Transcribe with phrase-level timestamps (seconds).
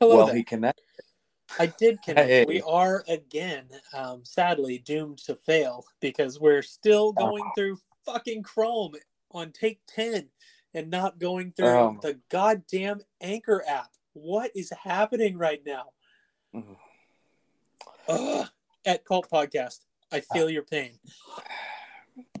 [0.00, 0.36] Hello well, there.
[0.36, 0.84] he connected.
[1.58, 2.28] I did connect.
[2.28, 2.44] Hey.
[2.46, 7.26] We are again, um, sadly, doomed to fail because we're still Oh.
[7.30, 8.94] going through fucking Chrome
[9.30, 10.28] on take 10
[10.74, 11.98] and not going through Um.
[12.02, 13.90] the goddamn Anchor app.
[14.12, 15.92] What is happening right now?
[16.54, 16.76] Mhm.
[18.08, 18.48] Ugh.
[18.84, 19.80] At Cult Podcast,
[20.12, 20.98] I feel your pain.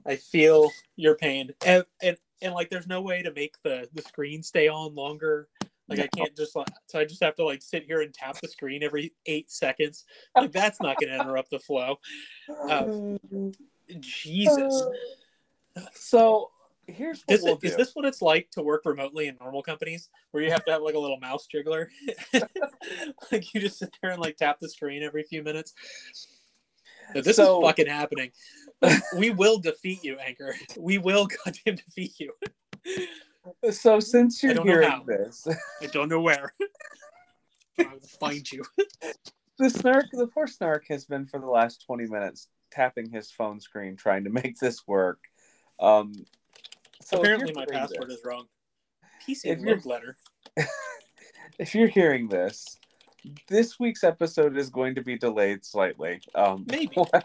[0.06, 1.50] I feel your pain.
[1.64, 5.48] And, and, and like, there's no way to make the, the screen stay on longer.
[5.88, 8.36] Like I can't just like so I just have to like sit here and tap
[8.40, 10.04] the screen every eight seconds.
[10.34, 11.98] Like that's not going to interrupt the flow.
[12.68, 13.16] Uh,
[14.00, 14.82] Jesus,
[15.94, 16.50] so
[16.88, 17.76] here's what is, we'll is do.
[17.76, 20.82] this what it's like to work remotely in normal companies where you have to have
[20.82, 21.86] like a little mouse jiggler?
[23.32, 25.74] like you just sit there and like tap the screen every few minutes.
[27.14, 28.32] No, this So- is fucking happening.
[29.16, 30.54] We will defeat you, Anchor.
[30.78, 32.32] We will goddamn defeat you.
[33.70, 35.04] So since you're hearing how.
[35.04, 35.46] this,
[35.82, 36.52] I don't know where.
[37.78, 38.64] I will find you.
[39.58, 43.60] the snark, the poor snark, has been for the last twenty minutes tapping his phone
[43.60, 45.20] screen trying to make this work.
[45.78, 46.12] Um,
[47.02, 48.46] so Apparently, my password this- is wrong.
[49.26, 50.16] PC love letter.
[51.58, 52.78] If you're hearing this,
[53.48, 56.20] this week's episode is going to be delayed slightly.
[56.34, 56.94] Um, Maybe.
[56.94, 57.22] while,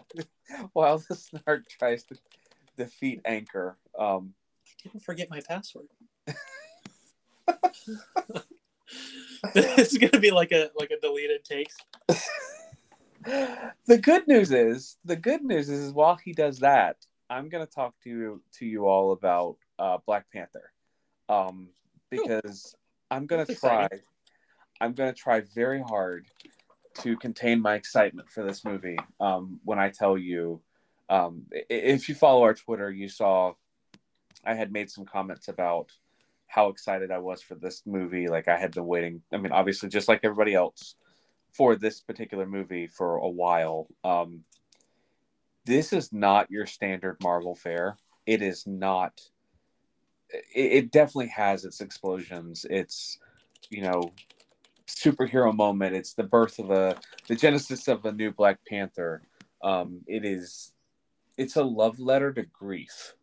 [0.72, 2.16] while the snark tries to
[2.76, 3.76] defeat Anchor.
[3.98, 4.34] Um,
[4.66, 5.86] I didn't forget my password.
[9.54, 11.76] it's gonna be like a like a deleted takes.
[13.86, 16.96] the good news is the good news is, is while he does that
[17.30, 20.72] i'm going to talk to you to you all about uh, black panther
[21.28, 21.68] um,
[22.10, 22.74] because
[23.10, 24.04] i'm going to That's try exciting.
[24.80, 26.26] i'm going to try very hard
[26.94, 30.60] to contain my excitement for this movie um, when i tell you
[31.08, 33.52] um, if you follow our twitter you saw
[34.44, 35.92] i had made some comments about
[36.52, 39.88] how excited i was for this movie like i had been waiting i mean obviously
[39.88, 40.96] just like everybody else
[41.52, 43.86] for this particular movie for a while.
[44.02, 44.44] Um,
[45.64, 47.96] this is not your standard Marvel fare.
[48.26, 49.20] It is not.
[50.30, 52.66] It, it definitely has its explosions.
[52.68, 53.18] It's
[53.70, 54.12] you know
[54.88, 55.94] superhero moment.
[55.94, 56.96] It's the birth of a
[57.28, 59.22] the genesis of a new Black Panther.
[59.62, 60.72] Um, it is.
[61.36, 63.14] It's a love letter to grief,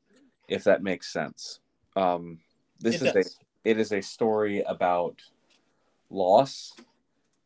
[0.47, 1.59] if that makes sense.
[1.95, 2.39] Um,
[2.79, 5.21] this It is a it is a story about
[6.09, 6.73] loss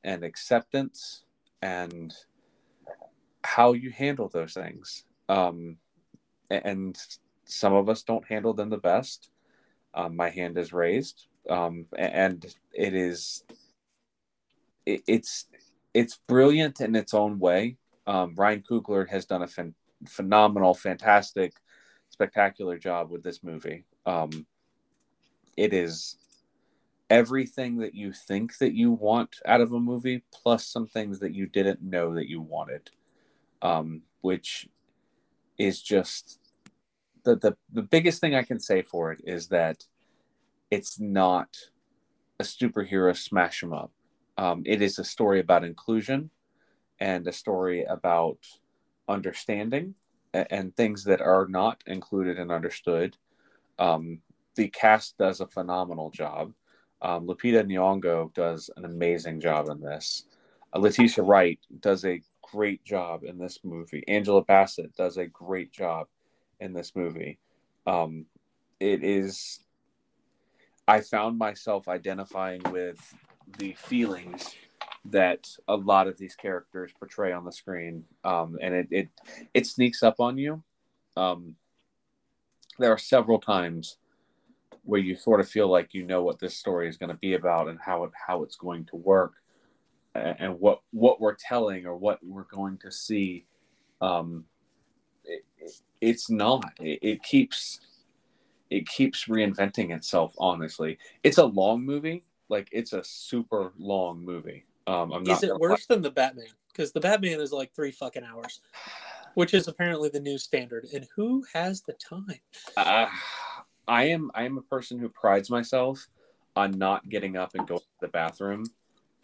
[0.04, 1.24] and acceptance
[1.62, 2.14] and
[3.44, 5.06] how you handle those things.
[5.30, 5.78] Um,
[6.50, 6.98] and
[7.46, 9.30] some of us don't handle them the best.
[9.94, 13.44] Um, my hand is raised, um, and it is
[14.86, 15.46] it, it's
[15.94, 17.78] it's brilliant in its own way.
[18.08, 19.76] Um, Ryan Coogler has done a phen-
[20.08, 21.54] phenomenal, fantastic,
[22.10, 23.86] spectacular job with this movie.
[24.06, 24.46] Um,
[25.58, 26.18] it is
[27.10, 31.34] everything that you think that you want out of a movie, plus some things that
[31.34, 32.90] you didn't know that you wanted,
[33.62, 34.68] um, which
[35.58, 36.40] is just
[37.24, 39.86] the, the the biggest thing I can say for it is that
[40.72, 41.56] it's not
[42.40, 43.92] a superhero smash smash 'em up.
[44.38, 46.32] Um, it is a story about inclusion
[47.00, 48.40] and a story about
[49.08, 49.96] understanding
[50.34, 53.18] and, and things that are not included and understood.
[53.78, 54.22] Um,
[54.56, 56.54] the cast does a phenomenal job.
[57.02, 60.24] Um, Lupita Nyong'o does an amazing job in this.
[60.74, 64.04] Uh, Letitia Wright does a great job in this movie.
[64.08, 66.08] Angela Bassett does a great job
[66.60, 67.40] in this movie.
[67.86, 68.26] Um,
[68.80, 69.60] it is.
[70.88, 73.00] I found myself identifying with
[73.58, 74.56] the feelings
[75.06, 79.10] that a lot of these characters portray on the screen, um, and it, it
[79.54, 80.64] it sneaks up on you.
[81.18, 81.56] Um,
[82.80, 83.98] there are several times
[84.84, 87.34] where you sort of feel like you know what this story is going to be
[87.34, 89.34] about and how it how it's going to work
[90.16, 93.46] and, and what what we're telling or what we're going to see
[94.02, 94.46] um
[95.26, 97.80] it, it- it's not it, it keeps
[98.70, 104.66] it keeps reinventing itself honestly it's a long movie like it's a super long movie
[104.88, 106.48] um i'm not Is it worse than the Batman?
[106.68, 108.60] Because the Batman is like three fucking hours,
[109.36, 110.88] which is apparently the new standard.
[110.94, 112.40] And who has the time?
[112.76, 113.06] Uh,
[113.88, 116.08] I am I am a person who prides myself
[116.56, 118.66] on not getting up and going to the bathroom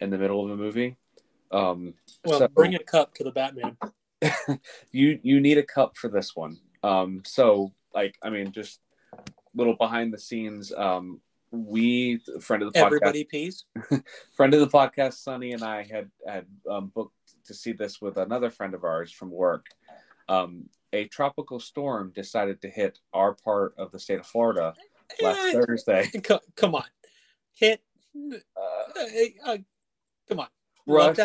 [0.00, 0.96] in the middle of a movie.
[1.50, 3.76] Um, Well, so bring a cup to the Batman.
[4.92, 6.58] you you need a cup for this one.
[6.82, 8.80] Um, so like I mean, just
[9.54, 10.72] little behind the scenes.
[10.72, 11.20] Um,
[11.50, 13.64] we friend of the podcast, Everybody pees.
[14.36, 17.14] friend of the podcast, Sunny and I had had um, booked
[17.46, 19.66] to see this with another friend of ours from work.
[20.28, 24.74] Um, a tropical storm decided to hit our part of the state of Florida
[25.22, 26.10] last Eh, Thursday.
[26.22, 26.84] co- Come on,
[27.54, 27.82] hit.
[28.16, 28.38] Uh,
[28.96, 29.56] Uh, uh,
[30.28, 30.48] Come on,
[30.86, 31.16] Rush.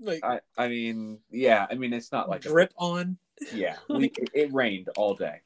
[0.00, 1.66] Like I, I mean, yeah.
[1.70, 3.16] I mean, it's not like a- drip on.
[3.52, 3.76] yeah.
[3.88, 5.40] We, it, it rained all day.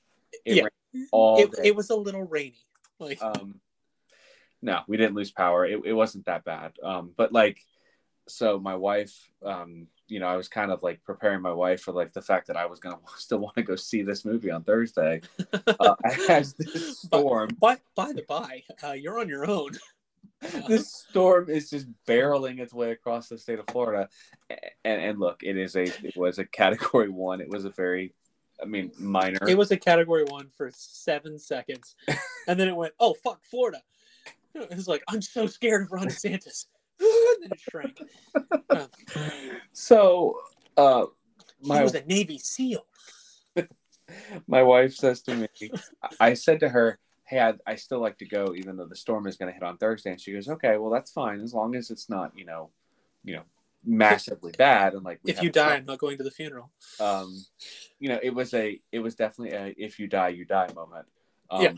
[0.44, 1.02] It Yeah.
[1.12, 2.64] all It, it was a little rainy.
[2.98, 3.60] Like um
[4.60, 7.60] no we didn't lose power it, it wasn't that bad um but like
[8.26, 11.92] so my wife um you know i was kind of like preparing my wife for
[11.92, 14.62] like the fact that i was gonna still want to go see this movie on
[14.64, 15.20] thursday
[15.80, 15.94] uh,
[16.28, 19.70] as this storm by by the by, uh, you're on your own.
[20.68, 24.08] this storm is just barreling its way across the state of florida
[24.84, 28.14] and and look it is a it was a category one it was a very
[28.62, 31.96] i mean minor It was a category one for seven seconds,
[32.46, 33.82] and then it went, "Oh fuck, Florida."
[34.54, 36.66] It was like, "I'm so scared of Ron DeSantis,"
[37.00, 38.00] and then it shrank.
[38.70, 38.88] Um,
[39.72, 40.38] so
[40.76, 41.06] uh
[41.60, 42.84] he my was a Navy SEAL.
[44.46, 45.48] my wife says to me,
[46.20, 49.26] I said to her, Hey, I'd, I still like to go, even though the storm
[49.26, 50.10] is going to hit on Thursday.
[50.12, 51.40] And she goes, Okay, well, that's fine.
[51.40, 52.70] As long as it's not, you know,
[53.24, 53.42] you know,
[53.84, 54.94] massively bad.
[54.94, 56.70] And like, If you die, I'm not going to the funeral.
[57.00, 57.34] um,
[57.98, 61.06] you know, it was a, it was definitely a, if you die, you die moment.
[61.50, 61.72] Um, Yeah.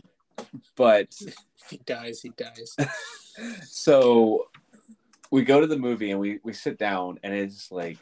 [0.75, 1.35] But If
[1.69, 2.75] he dies, he dies.
[3.63, 4.47] so
[5.31, 7.97] we go to the movie and we, we sit down and it's like,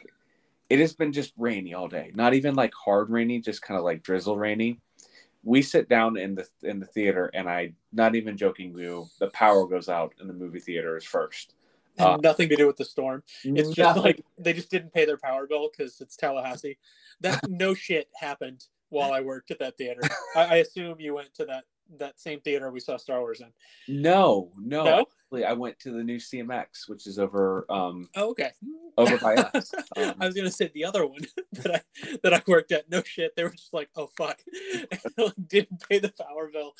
[0.68, 2.12] it has been just rainy all day.
[2.14, 4.80] Not even like hard rainy, just kind of like drizzle rainy.
[5.42, 9.28] We sit down in the in the theater, and I, not even joking you, the
[9.28, 11.54] power goes out in the movie theaters first.
[11.98, 13.22] Uh, nothing to do with the storm.
[13.42, 16.78] It's just like they just didn't pay their power bill because it's Tallahassee.
[17.20, 20.02] That no shit happened while I worked at that theater.
[20.36, 21.64] I, I assume you went to that
[21.98, 23.52] that same theater we saw Star Wars in.
[24.02, 25.00] no, no, No?
[25.00, 28.50] Actually, I went to the new CMX, which is over um Oh, okay.
[28.98, 29.72] over by us.
[29.96, 31.20] Um, I was gonna say the other one
[31.52, 32.90] that I that I worked at.
[32.90, 34.40] No shit, they were just like, "Oh fuck,"
[35.48, 36.72] didn't pay the power bill,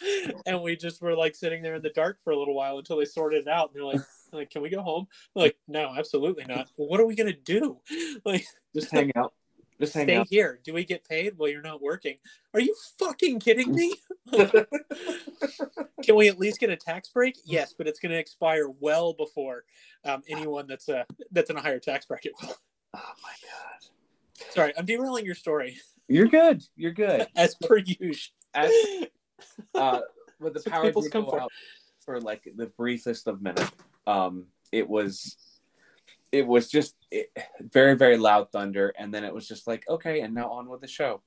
[0.46, 2.96] and we just were like sitting there in the dark for a little while until
[2.98, 3.70] they sorted it out.
[3.70, 4.00] And they're like,
[4.32, 6.68] "Like, can we go home?" We're like, no, absolutely not.
[6.76, 7.78] Well, what are we gonna do?
[8.24, 9.32] Like, just hang out.
[9.80, 10.26] Just hang stay out.
[10.28, 10.60] here.
[10.62, 11.38] Do we get paid?
[11.38, 12.16] Well, you're not working.
[12.52, 13.94] Are you fucking kidding me?
[16.04, 17.38] Can we at least get a tax break?
[17.44, 19.64] Yes, but it's going to expire well before
[20.04, 22.54] um, anyone that's a that's in a higher tax bracket will.
[22.94, 23.90] oh my god.
[24.50, 25.78] Sorry, I'm derailing your story
[26.08, 26.62] You're good.
[26.76, 27.26] You're good.
[27.36, 28.32] as per usual.
[28.54, 28.72] As,
[29.74, 30.00] uh,
[30.40, 31.46] with the what power people's did come for.
[32.04, 33.70] for like the briefest of minutes.
[34.06, 35.36] Um, it was,
[36.32, 37.30] it was just it,
[37.60, 40.80] very very loud thunder, and then it was just like okay, and now on with
[40.80, 41.22] the show.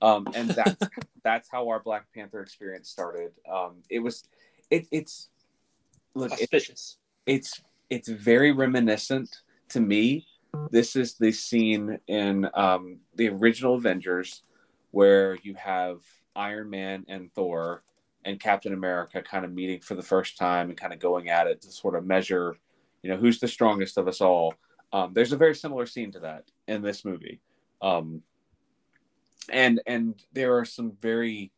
[0.00, 0.76] Um, and that's
[1.24, 3.32] that's how our Black Panther experience started.
[3.50, 4.24] Um, it was,
[4.70, 5.28] it, it's
[6.14, 6.50] look, it,
[7.26, 7.60] it's
[7.90, 10.26] it's very reminiscent to me.
[10.70, 14.42] This is the scene in um, the original Avengers
[14.90, 15.98] where you have
[16.34, 17.82] Iron Man and Thor
[18.24, 21.46] and Captain America kind of meeting for the first time and kind of going at
[21.46, 22.56] it to sort of measure,
[23.02, 24.54] you know, who's the strongest of us all.
[24.92, 27.40] Um, there's a very similar scene to that in this movie,
[27.82, 28.22] um,
[29.50, 31.52] and and there are some very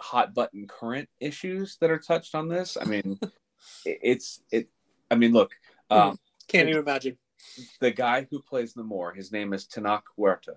[0.00, 2.76] hot button current issues that are touched on this.
[2.80, 3.18] I mean,
[3.84, 4.68] it's it.
[5.10, 5.52] I mean, look,
[5.90, 6.18] um,
[6.48, 7.16] Can't even imagine.
[7.80, 10.56] the guy who plays Namor, his name is Tenoch Huerta.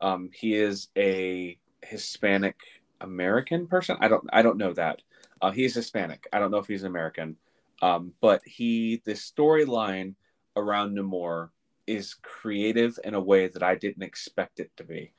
[0.00, 2.56] Um, he is a Hispanic
[3.00, 3.96] American person.
[4.00, 5.02] I don't I don't know that.
[5.40, 6.26] Uh, he's Hispanic.
[6.32, 7.36] I don't know if he's American.
[7.82, 10.14] Um, but he the storyline
[10.56, 11.50] around Namor
[11.86, 15.12] is creative in a way that I didn't expect it to be.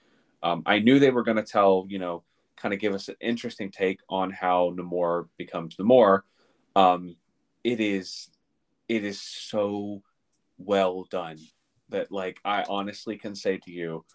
[0.43, 2.23] Um, I knew they were going to tell, you know,
[2.55, 6.21] kind of give us an interesting take on how Namor becomes Namor.
[6.75, 7.15] Um,
[7.63, 8.29] it is,
[8.87, 10.01] it is so
[10.57, 11.37] well done
[11.89, 14.05] that like I honestly can say to you,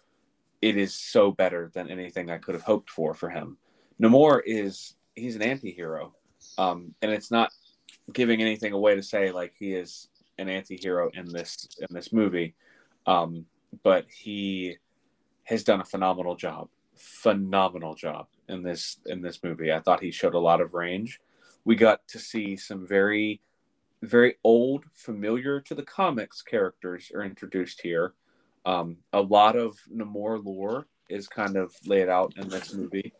[0.61, 3.57] it is so better than anything I could have hoped for for him.
[4.01, 6.13] Namor is he's an anti-hero.
[6.57, 7.51] Um, and it's not
[8.13, 12.55] giving anything away to say like he is an anti-hero in this in this movie.
[13.05, 13.45] Um,
[13.83, 14.77] but he
[15.43, 16.69] has done a phenomenal job.
[16.95, 19.71] Phenomenal job in this in this movie.
[19.71, 21.19] I thought he showed a lot of range.
[21.65, 23.41] We got to see some very
[24.03, 28.13] very old, familiar to the comics characters are introduced here.
[28.65, 33.13] Um, a lot of Namor lore is kind of laid out in this movie.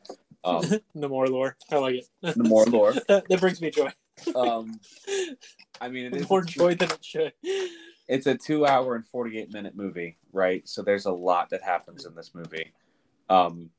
[0.43, 0.63] Um,
[0.95, 1.57] no more lore.
[1.71, 2.07] I like it.
[2.23, 2.93] Namor lore.
[3.07, 3.91] that, that brings me joy.
[4.35, 4.79] Um,
[5.81, 7.33] I mean, it is More joy than it should.
[8.07, 10.67] it's a two hour and 48 minute movie, right?
[10.67, 12.71] So there's a lot that happens in this movie.
[13.29, 13.69] Um,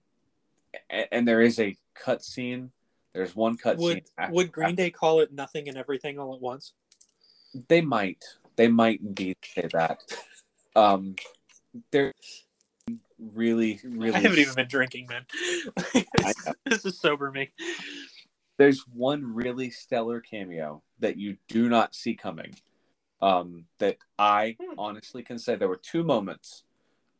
[0.90, 2.70] and, and there is a cut scene.
[3.12, 4.30] There's one cut Would scene.
[4.32, 6.72] would Green Day call it nothing and everything all at once?
[7.68, 8.24] They might.
[8.56, 10.02] They might indeed say that.
[10.76, 11.16] Um,
[11.90, 12.12] they're
[13.18, 14.14] really, really.
[14.14, 15.24] I haven't even been drinking, man.
[15.94, 16.52] Know.
[16.66, 17.50] this is sober me.
[18.58, 22.54] There's one really stellar cameo that you do not see coming.
[23.22, 24.74] Um, that I Hmm.
[24.78, 26.64] honestly can say there were two moments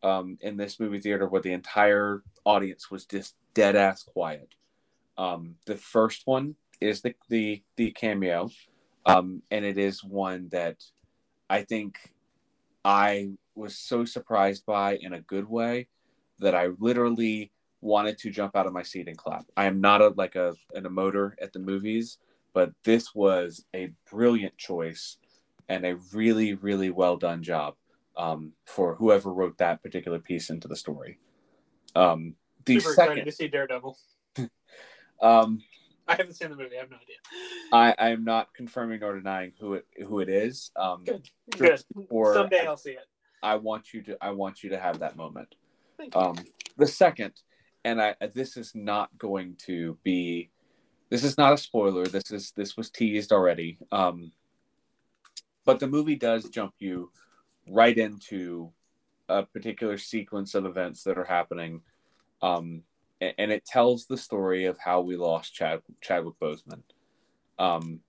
[0.02, 4.54] um, in this movie theater where the entire audience was just dead ass quiet.
[5.16, 8.50] Um, the first one is the the, the cameo,
[9.06, 10.84] um, and it is one that
[11.50, 11.98] I think
[12.84, 15.88] I was so surprised by in a good way
[16.38, 17.50] that I literally
[17.80, 19.44] wanted to jump out of my seat and clap.
[19.56, 22.18] I am not a like a an emoter at the movies,
[22.52, 25.16] but this was a brilliant choice
[25.68, 27.74] and a really really well done job
[28.16, 31.18] um, for whoever wrote that particular piece into the story.
[31.94, 33.96] Um, the Super excited second, to see Daredevil.
[35.22, 35.62] um,
[36.06, 36.76] I haven't seen the movie.
[36.76, 37.16] I have no idea.
[37.72, 40.70] I I am not confirming or denying who it who it is.
[40.76, 41.28] Um, Good.
[41.56, 41.82] Good.
[42.08, 43.06] Or Someday I'll see it.
[43.42, 45.54] I want you to I want you to have that moment.
[45.96, 46.20] Thank you.
[46.20, 46.36] Um,
[46.76, 47.34] the second,
[47.84, 50.50] and I this is not going to be,
[51.10, 52.06] this is not a spoiler.
[52.06, 53.78] This is this was teased already.
[53.92, 54.32] Um,
[55.64, 57.10] but the movie does jump you
[57.68, 58.72] right into
[59.28, 61.82] a particular sequence of events that are happening,
[62.40, 62.82] um,
[63.20, 66.82] a- and, it tells the story of how we lost Chad Chadwick Boseman.
[67.58, 68.00] Um,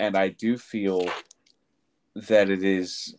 [0.00, 1.08] and I do feel
[2.14, 3.14] that it is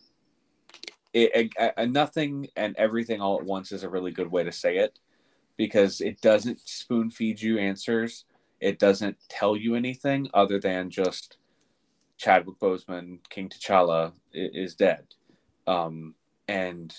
[1.14, 4.76] it, a nothing and everything all at once is a really good way to say
[4.76, 4.98] it
[5.58, 8.24] because it doesn't spoon feed you answers.
[8.60, 11.36] It doesn't tell you anything other than just
[12.16, 15.04] Chadwick Boseman, King T'Challa, is dead.
[15.66, 16.14] Um,
[16.46, 16.94] and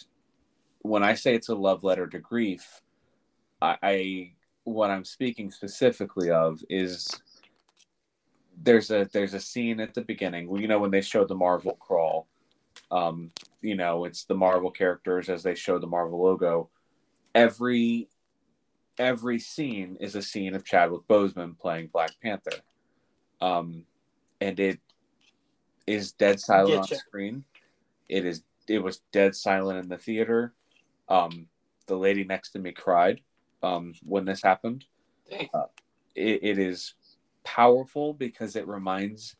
[0.80, 2.82] when I say it's a love letter to grief,
[3.62, 4.32] I, I
[4.66, 7.08] what I'm speaking specifically of is
[8.62, 11.36] there's a there's a scene at the beginning, well, you know, when they showed the
[11.36, 12.28] Marvel crawl.
[12.92, 16.70] Um, you know, it's the Marvel characters as they show the Marvel logo.
[17.36, 18.10] Every
[19.00, 22.58] every scene is a scene of Chadwick Boseman playing Black Panther.
[23.42, 23.86] Um,
[24.42, 24.80] and it
[25.88, 26.92] is dead silent Getcha.
[26.92, 27.44] on screen.
[28.10, 30.54] It is it was dead silent in the theater.
[31.08, 31.48] Um,
[31.88, 33.22] the lady next to me cried
[33.64, 34.86] um, when this happened.
[35.30, 35.50] Dang.
[36.16, 36.94] It, it is
[37.44, 39.36] powerful because it reminds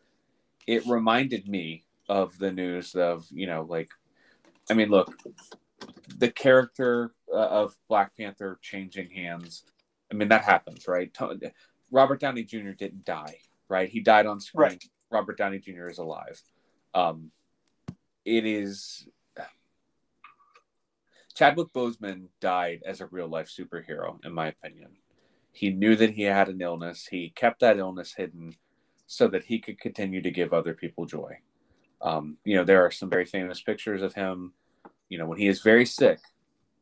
[0.66, 3.90] it reminded me of the news of you know like
[4.70, 5.16] I mean look
[6.18, 9.64] the character uh, of Black Panther changing hands.
[10.12, 11.16] I mean that happens, right?
[11.92, 12.72] Robert Downey Jr.
[12.72, 13.38] didn't die,
[13.68, 13.90] right?
[13.90, 14.70] He died on screen.
[14.70, 14.84] Right.
[15.12, 15.88] Robert Downey Jr.
[15.88, 16.42] is alive.
[16.94, 17.32] Um,
[18.26, 19.08] it is
[21.40, 24.90] Chadwick Boseman died as a real life superhero, in my opinion.
[25.54, 27.08] He knew that he had an illness.
[27.10, 28.58] He kept that illness hidden
[29.08, 31.38] so that he could continue to give other people joy.
[32.02, 34.52] Um, you know, there are some very famous pictures of him,
[35.10, 36.20] you know, when he is very sick,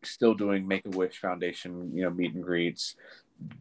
[0.03, 2.95] still doing Make a Wish Foundation, you know, meet and greets,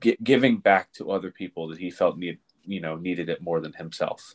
[0.01, 3.61] gi- giving back to other people that he felt need, you know, needed it more
[3.61, 4.35] than himself.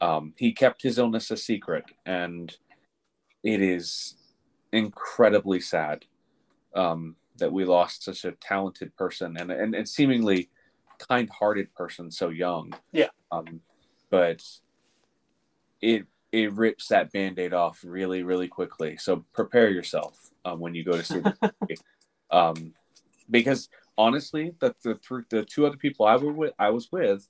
[0.00, 2.56] Um, he kept his illness a secret, and
[3.42, 4.16] it is
[4.72, 6.04] incredibly sad
[6.74, 10.48] um, that we lost such a talented person and and, and seemingly
[11.08, 12.72] kind-hearted person so young.
[12.92, 13.08] Yeah.
[13.32, 13.60] Um,
[14.10, 14.42] but
[15.80, 18.96] it it rips that band-aid off really really quickly.
[18.96, 21.54] So prepare yourself um, when you go to see the.
[22.32, 22.74] Um,
[23.28, 23.68] because
[23.98, 27.28] honestly, the the, th- the two other people I were with, I was with,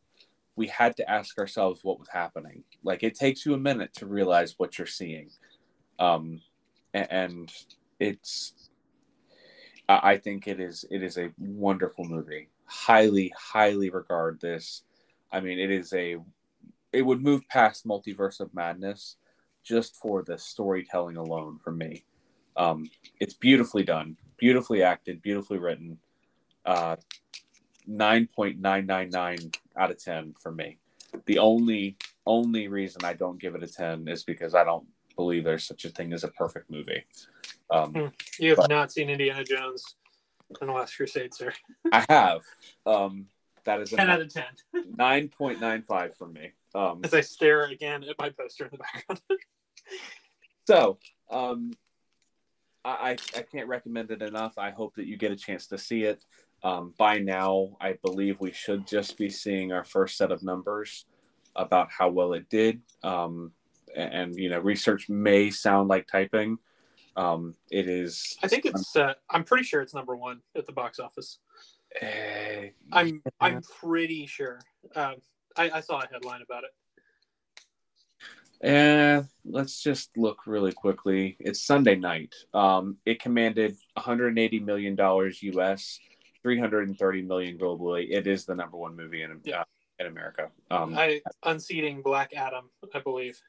[0.56, 2.64] we had to ask ourselves what was happening.
[2.84, 5.30] Like it takes you a minute to realize what you're seeing.
[5.98, 6.42] Um,
[6.92, 7.50] a- and
[7.98, 8.70] it's
[9.88, 12.48] I I think it is it is a wonderful movie.
[12.66, 14.82] Highly, highly regard this.
[15.32, 16.18] I mean, it is a
[16.92, 19.16] it would move past multiverse of madness
[19.62, 22.04] just for the storytelling alone for me.
[22.56, 25.98] Um, it's beautifully done, beautifully acted, beautifully written.
[26.64, 26.96] Uh,
[27.86, 29.38] nine point nine nine nine
[29.76, 30.78] out of ten for me.
[31.26, 35.44] The only only reason I don't give it a ten is because I don't believe
[35.44, 37.04] there's such a thing as a perfect movie.
[37.70, 38.06] Um, Hmm.
[38.38, 39.84] You have But- not seen Indiana Jones
[40.60, 41.52] and the Last Crusade, sir.
[41.92, 42.40] I have.
[42.84, 43.26] Um,
[43.64, 44.44] that is a 10 out of 10.
[44.96, 46.52] nine point nine five for me.
[46.74, 49.20] Um, As I stare again at my poster in the background.
[50.66, 50.98] so
[51.30, 51.72] um,
[52.84, 54.56] I, I can't recommend it enough.
[54.56, 56.24] I hope that you get a chance to see it.
[56.62, 61.06] Um, by now, I believe we should just be seeing our first set of numbers
[61.56, 62.80] about how well it did.
[63.02, 63.52] Um,
[63.96, 66.58] and, and you know, research may sound like typing.
[67.16, 68.36] Um, it is.
[68.42, 71.38] I think it's, uh, I'm pretty sure it's number one at the box office.
[72.00, 74.60] eh, I'm, I'm pretty sure.
[74.94, 75.16] Um,
[75.56, 76.70] I, I saw a headline about it.
[78.62, 81.36] Eh, let's just look really quickly.
[81.40, 82.34] It's Sunday night.
[82.52, 85.98] Um, it commanded 180 million dollars U.S.,
[86.42, 88.10] 330 million globally.
[88.10, 89.60] It is the number one movie in Yeah.
[89.60, 89.64] uh,
[89.98, 90.50] in America.
[90.70, 93.40] Um, I unseating Black Adam, I believe.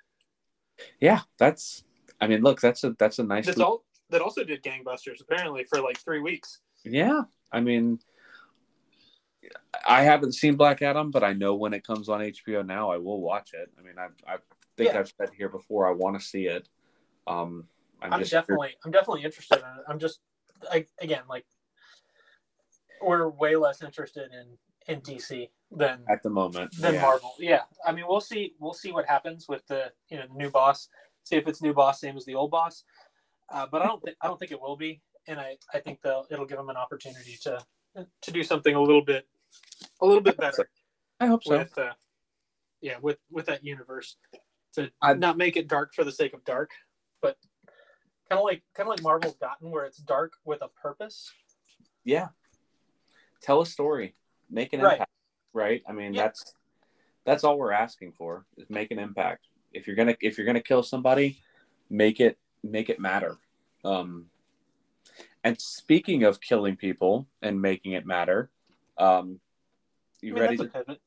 [1.00, 1.84] Yeah, that's.
[2.22, 3.46] I mean, look, that's a that's a nice.
[3.48, 3.84] That's all.
[4.10, 6.60] That also did gangbusters apparently for like three weeks.
[6.84, 8.00] Yeah, I mean,
[9.86, 12.98] I haven't seen Black Adam, but I know when it comes on HBO now, I
[12.98, 13.72] will watch it.
[13.78, 14.38] I mean, I I
[14.78, 15.00] think Yeah.
[15.00, 16.68] I've said here before I want to see it.
[17.28, 17.68] Um,
[18.02, 19.84] I'm, I'm, definitely I'm definitely interested in it.
[19.88, 20.20] I'm just
[20.72, 21.46] I, again like
[23.02, 24.58] we're way less interested in
[24.88, 26.76] in DC than at the moment.
[26.78, 27.02] than yeah.
[27.02, 27.34] Marvel.
[27.40, 30.50] Yeah, I mean we'll see we'll see what happens with the you know the new
[30.50, 30.90] boss.
[31.24, 32.84] See if it's new boss same as the old boss.
[33.50, 36.02] Uh, but I don't think I don't think it will be, and I I think
[36.02, 37.64] they'll it'll give them an opportunity to
[38.22, 39.28] to do something a little bit
[40.02, 40.70] a little bit better
[41.20, 41.58] I hope so.
[41.58, 41.92] with uh,
[42.82, 44.16] yeah with with that universe
[44.74, 46.72] to I- not make it dark for the sake of dark
[47.22, 47.38] but
[48.30, 51.32] kind of like kind of like marvel's gotten where it's dark with a purpose
[52.06, 52.30] yeah
[53.42, 54.16] tell a story
[54.50, 54.94] make an Right.
[54.94, 55.12] impact
[55.54, 56.24] right i mean Yeah.
[56.24, 56.54] that's
[57.26, 60.62] that's all we're asking for is make an impact if you're gonna if you're gonna
[60.62, 61.40] kill somebody
[61.90, 63.36] make it make it matter
[63.84, 64.28] um
[65.44, 68.50] and speaking of killing people and making it matter
[68.98, 69.40] um
[70.22, 70.98] you I mean, ready to.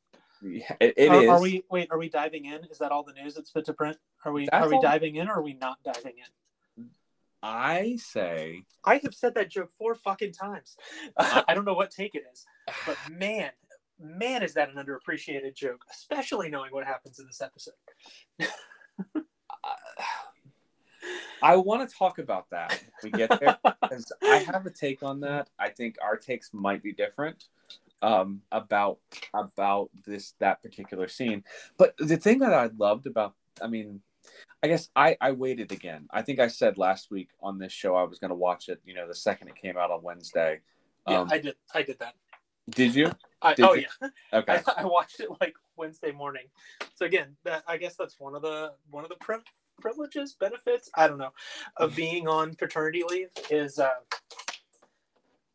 [0.43, 1.29] Yeah, it, it are, is.
[1.29, 2.65] are we wait are we diving in?
[2.71, 3.97] Is that all the news that's fit to print?
[4.25, 6.87] Are we That's are we all- diving in or are we not diving in?
[7.43, 10.77] I say i have said that joke four fucking times.
[11.17, 12.45] I don't know what take it is
[12.87, 13.51] but man
[14.01, 17.75] man is that an underappreciated joke especially knowing what happens in this episode
[21.43, 25.21] I want to talk about that we get there because I have a take on
[25.21, 25.51] that.
[25.59, 27.45] I think our takes might be different
[28.03, 28.99] um, about
[29.33, 31.45] about this that particular scene.
[31.77, 34.01] But the thing that I loved about, I mean,
[34.63, 36.07] I guess I I waited again.
[36.11, 38.81] I think I said last week on this show I was going to watch it.
[38.85, 40.61] You know, the second it came out on Wednesday.
[41.09, 42.15] yeah Um, i did i did that
[42.71, 43.13] did you?
[43.43, 43.87] I, Did oh you?
[44.01, 44.61] yeah Okay.
[44.67, 46.45] I, I watched it like Wednesday morning.
[46.95, 49.41] So again, that I guess that's one of the one of the pri-
[49.81, 51.33] privileges, benefits, I don't know,
[51.77, 53.89] of being on paternity leave is uh,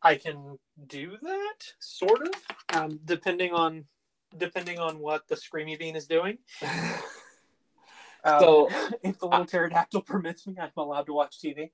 [0.02, 2.34] I can do that sort of,
[2.74, 3.84] um, depending on
[4.36, 6.38] depending on what the Screamy Bean is doing.
[8.22, 8.68] Um, So,
[9.02, 11.70] if the little pterodactyl permits me, I'm allowed to watch TV.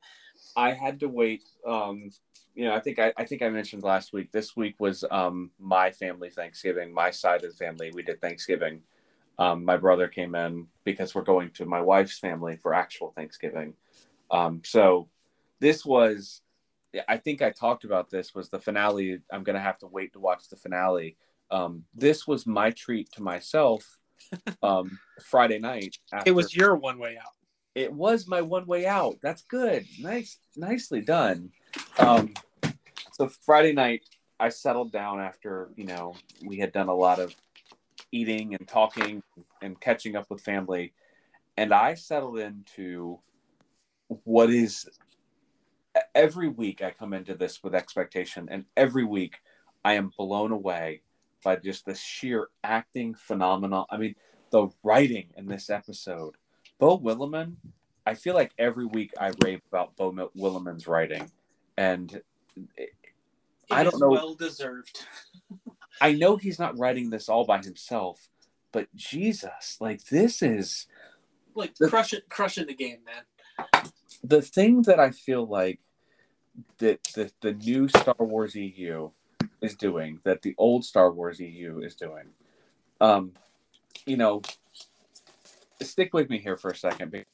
[0.57, 1.43] I had to wait.
[1.67, 2.11] Um,
[2.55, 4.33] you know, I think I, I think I mentioned last week.
[4.33, 6.93] This week was um, my family Thanksgiving.
[6.93, 8.83] My side of the family, we did Thanksgiving.
[9.39, 13.75] Um, my brother came in because we're going to my wife's family for actual Thanksgiving.
[14.31, 15.09] Um, so
[15.61, 16.41] this was,
[17.09, 19.21] I think I talked about this was the finale.
[19.31, 21.17] I'm gonna have to wait to watch the finale.
[21.51, 23.99] Um, this was my treat to myself.
[24.63, 25.99] Um, Friday night.
[26.13, 27.35] After, It was your one way out.
[27.77, 29.17] it was my one way out.
[29.23, 29.85] That's good.
[30.01, 31.51] Nice, nicely done.
[31.99, 32.33] Um,
[33.13, 34.03] so Friday night,
[34.41, 37.35] I settled down after you know we had done a lot of
[38.13, 39.23] eating and talking
[39.63, 40.93] and catching up with family,
[41.57, 43.19] and I settled into
[44.25, 44.89] what is
[46.15, 49.37] every week I come into this with expectation, and every week
[49.85, 51.03] I am blown away
[51.43, 53.87] by just the sheer acting phenomenon.
[53.91, 54.15] I mean,
[54.51, 56.35] the writing in this episode.
[56.79, 57.55] Beau Willimon,
[58.05, 61.31] I feel like every week I rave about Beau Willimon's writing,
[61.77, 62.21] and
[62.77, 62.91] It
[63.71, 65.05] I don't know- Well deserved.
[66.01, 68.29] I know he's not writing this all by himself,
[68.73, 70.87] but Jesus, like this is
[71.55, 73.85] Like crushing crushing the game, man.
[74.23, 75.81] the thing that I feel like
[76.79, 79.11] that the, the new Star Wars EU
[79.61, 82.29] is doing, that the old Star Wars EU is doing.
[83.01, 83.33] Um,
[84.07, 84.43] you know,
[85.83, 87.11] stick with me here for a second.
[87.11, 87.27] because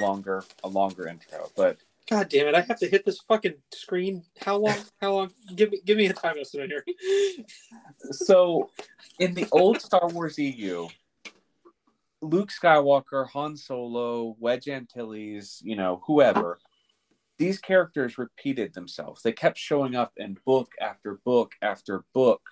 [0.00, 1.78] Longer, a longer intro, but
[2.08, 2.54] God damn it!
[2.54, 4.24] I have to hit this fucking screen.
[4.40, 4.76] How long?
[5.00, 5.30] How long?
[5.54, 6.84] Give me, give me a time estimate here.
[8.12, 8.70] so
[9.18, 10.88] in the old Star Wars EU,
[12.22, 16.58] Luke Skywalker, Han Solo, Wedge Antilles, you know, whoever,
[17.36, 19.22] these characters repeated themselves.
[19.22, 22.42] They kept showing up in book after book after book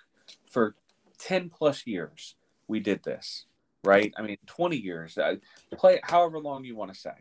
[0.49, 0.75] for
[1.19, 2.35] 10 plus years.
[2.67, 3.45] We did this,
[3.83, 4.13] right?
[4.17, 5.35] I mean, 20 years, uh,
[5.73, 7.11] play however long you want to say,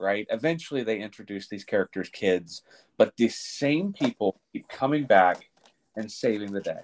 [0.00, 0.26] right?
[0.30, 2.62] Eventually they introduce these characters' kids,
[2.98, 5.50] but the same people keep coming back
[5.96, 6.80] and saving the day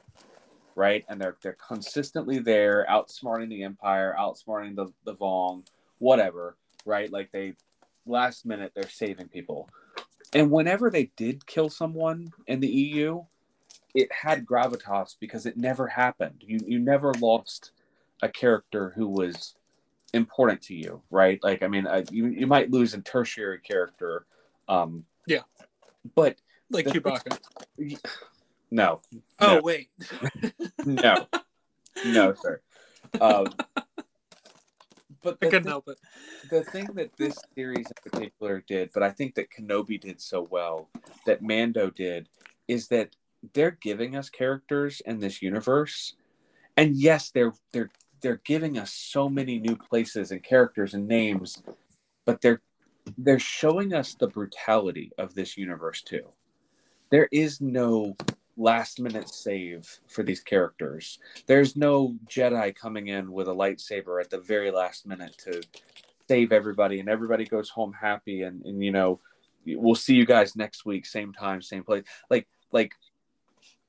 [0.76, 1.05] right?
[1.09, 5.66] And they're they're consistently there, outsmarting the Empire, outsmarting the the Vong,
[5.98, 7.11] whatever, right?
[7.12, 7.55] Like they
[8.07, 9.68] last minute they're saving people.
[10.35, 13.24] And whenever they did kill someone in the EU,
[13.94, 16.42] it had gravitas because it never happened.
[16.46, 17.72] You you never lost
[18.22, 19.57] a character who was
[20.16, 21.38] important to you, right?
[21.42, 24.26] Like I mean, uh, you you might lose a tertiary character,
[24.68, 25.42] um, Yeah.
[26.16, 27.38] but Like The- Chewbacca.
[28.72, 29.00] no,
[29.38, 29.61] Oh No.
[29.62, 29.90] wait.
[30.85, 31.26] no,
[32.05, 32.61] no, sir.
[33.20, 33.46] Um,
[35.22, 35.98] but I couldn't thing- help it.
[36.50, 40.42] the thing that this series in particular did, but I think that Kenobi did so
[40.42, 40.88] well,
[41.26, 42.29] that Mando did,
[42.68, 43.14] is that
[43.52, 46.14] they're giving us characters in this universe,
[46.76, 51.62] and yes, they're they're they're giving us so many new places and characters and names,
[52.24, 52.61] but they're
[53.18, 56.24] they're showing us the brutality of this universe too.
[57.11, 58.16] There is no
[58.57, 61.18] last minute save for these characters.
[61.46, 65.62] There's no Jedi coming in with a lightsaber at the very last minute to
[66.29, 69.20] save everybody and everybody goes home happy and, and you know
[69.64, 72.94] we'll see you guys next week same time same place like like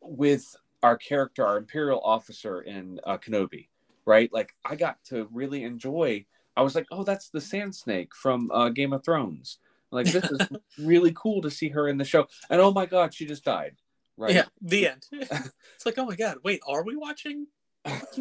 [0.01, 3.67] with our character our imperial officer in uh, kenobi
[4.07, 8.15] right like i got to really enjoy i was like oh that's the sand snake
[8.15, 9.59] from uh, game of thrones
[9.91, 10.47] like this is
[10.79, 13.75] really cool to see her in the show and oh my god she just died
[14.17, 15.05] right Yeah, the end.
[15.11, 17.47] it's like, oh my god, wait, are we watching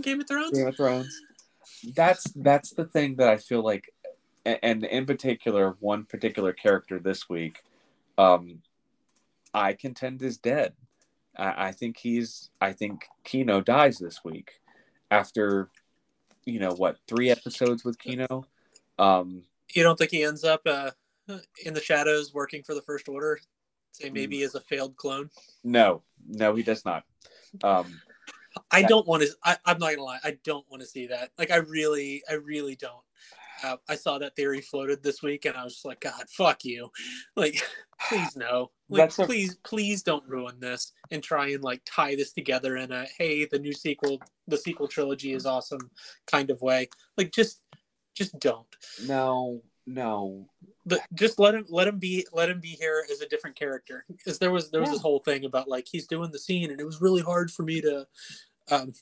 [0.01, 0.57] Game of Thrones?
[0.57, 1.20] Game of Thrones.
[1.94, 3.90] That's that's the thing that I feel like,
[4.44, 7.62] and in particular, one particular character this week,
[8.16, 8.62] um,
[9.53, 10.75] I contend is dead.
[11.37, 12.51] I, I think he's.
[12.61, 14.61] I think Kino dies this week,
[15.11, 15.71] after,
[16.45, 18.47] you know what, three episodes with Kino.
[18.99, 19.42] Um,
[19.75, 20.90] You don't think he ends up uh,
[21.64, 23.38] in the shadows working for the First Order?
[23.92, 25.31] Say maybe as a failed clone.
[25.64, 27.05] no, no, he does not.
[27.62, 28.01] Um,
[28.71, 28.87] I Yeah.
[28.88, 29.29] don't want to.
[29.45, 30.19] I, I'm not gonna lie.
[30.25, 31.31] I don't want to see that.
[31.38, 33.03] Like, I really, I really don't.
[33.62, 36.64] Uh, I saw that theory floated this week, and I was just like, God, fuck
[36.64, 36.90] you.
[37.37, 37.62] Like,
[38.09, 38.71] please no.
[38.88, 42.77] Like, That's a- please, please don't ruin this and try and like tie this together
[42.77, 45.90] in a hey, the new sequel, the sequel trilogy is awesome
[46.27, 46.88] kind of way.
[47.16, 47.61] Like, just,
[48.14, 48.66] just don't.
[49.07, 50.49] no, no.
[50.85, 54.05] but just let him let him be let him be here as a different character
[54.09, 54.94] because there was there was Yeah.
[54.94, 57.62] this whole thing about like he's doing the scene and it was really hard for
[57.62, 58.07] me to
[58.70, 58.92] um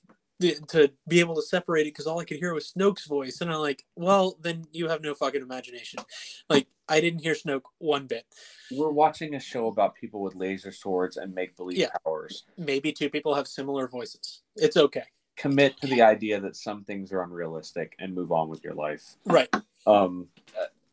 [0.40, 3.50] to be able to separate it because all I could hear was Snoke's voice and
[3.52, 6.00] I'm like well then you have no fucking imagination
[6.48, 8.24] like I didn't hear Snoke one bit
[8.72, 11.88] We're watching a show about people with laser swords and make believe Yeah.
[12.04, 12.44] powers.
[12.58, 15.04] maybe two people have similar voices it's okay
[15.36, 19.02] commit to the idea that some things are unrealistic and move on with your life.
[19.24, 19.48] right
[19.86, 20.28] Um,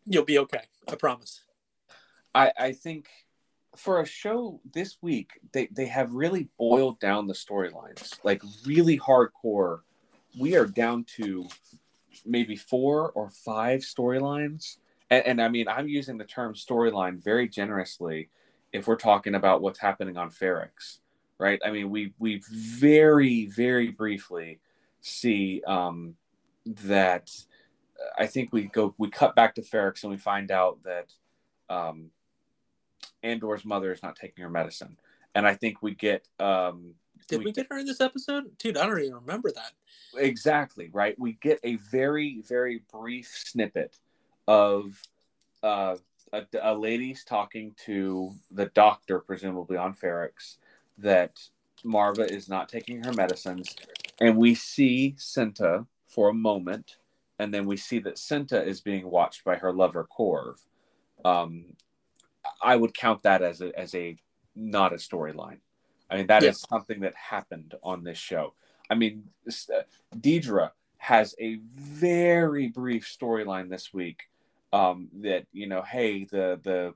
[0.06, 1.42] you'll be okay I promise
[2.34, 3.08] I, I think
[3.76, 9.00] for a show this week, they, they have really boiled down the storylines, like really
[9.00, 9.80] hardcore.
[10.38, 11.48] We are down to
[12.26, 14.78] maybe four or five storylines.
[15.10, 18.30] And, and I mean, I'm using the term storyline very generously
[18.74, 21.00] if we're talking about what's happening on Ferrix,
[21.38, 21.60] right?
[21.66, 24.60] I mean, we, we very, very briefly
[25.02, 26.16] see um,
[26.66, 27.30] that
[28.18, 31.14] I think we go, we cut back to Ferrix and we find out that
[31.70, 32.12] um,
[33.24, 34.98] Andor's mother is not taking her medicine.
[35.36, 36.96] And I think we get um,
[37.28, 39.72] did We- we get her in this episode dude I don't even remember that
[40.18, 41.18] exactly right.
[41.20, 43.98] We get a very very brief snippet
[44.48, 45.02] of
[45.64, 45.98] uh,
[46.34, 50.58] a, a lady's talking to the doctor, presumably on Ferrix,
[50.98, 51.40] that
[51.84, 53.76] Marva is not taking her medicines,
[54.20, 56.98] and we see Cinta for a moment,
[57.40, 60.56] and then we see that Cinta is being watched by her lover Corv.
[61.24, 61.66] Um,
[62.62, 64.18] I would count that as a as a
[64.56, 65.60] not a storyline.
[66.10, 66.78] I mean, that is Yeah.
[66.78, 68.54] something that happened on this show.
[68.90, 69.84] I mean, uh,
[70.16, 74.24] Dedra has a very brief storyline this week.
[74.74, 76.94] Um, that you know, hey, the the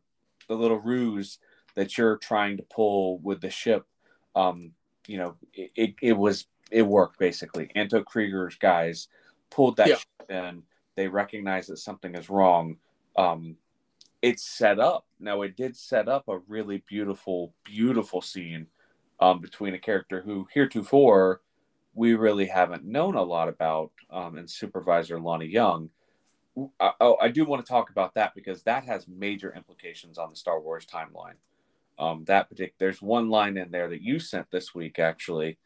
[0.48, 1.40] the little ruse
[1.76, 3.86] that you're trying to pull with the ship,
[4.36, 4.72] um,
[5.08, 7.70] you know, it, it, it was it worked basically.
[7.76, 9.08] Anto Kreegyr's guys
[9.50, 10.50] pulled that Yeah.
[10.50, 10.64] in.
[10.96, 12.78] They recognize that something is wrong.
[13.18, 13.58] Um,
[14.22, 15.06] it's set up.
[15.20, 18.68] Now it did set up a really beautiful, beautiful scene
[19.20, 21.42] um, between a character who heretofore
[21.96, 25.90] we really haven't known a lot about, um, and Supervisor Lonni Jung.
[26.80, 30.30] I, oh, I do want to talk about that because that has major implications on
[30.30, 31.36] the Star Wars timeline.
[31.98, 35.58] Um, that particular, there's one line in there that you sent this week actually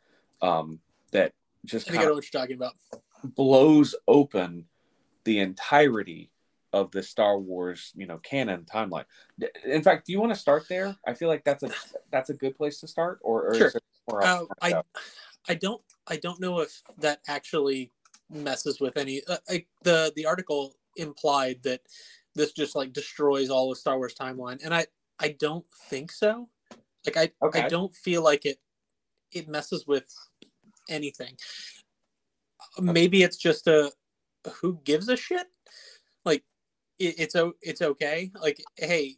[0.42, 0.80] um,
[1.12, 1.34] that
[1.66, 2.74] just I think I kind know of what you're talking about
[3.36, 4.66] blows open
[5.24, 6.30] the entirety
[6.74, 9.06] of the Star Wars, you know, canon timeline.
[9.66, 10.96] In fact, do you want to start there?
[11.08, 11.72] I feel like that's a
[12.12, 13.68] that's a good place to start, or, or Sure.
[13.68, 14.84] is there somewhere Uh, I?
[15.48, 17.92] I don't I don't know if that actually
[18.30, 19.22] messes with any.
[19.28, 21.82] Uh, I, the the article implied that
[22.36, 24.86] this just like destroys all of Star Wars timeline, and I
[25.20, 26.50] I don't think so.
[27.06, 27.64] Like I Okay.
[27.64, 28.60] I don't feel like it
[29.32, 30.14] it messes with
[30.88, 31.36] anything.
[32.78, 33.92] Maybe it's just a
[34.62, 35.48] who gives a shit.
[37.00, 38.32] It, it's o it's okay.
[38.42, 39.16] Like hey,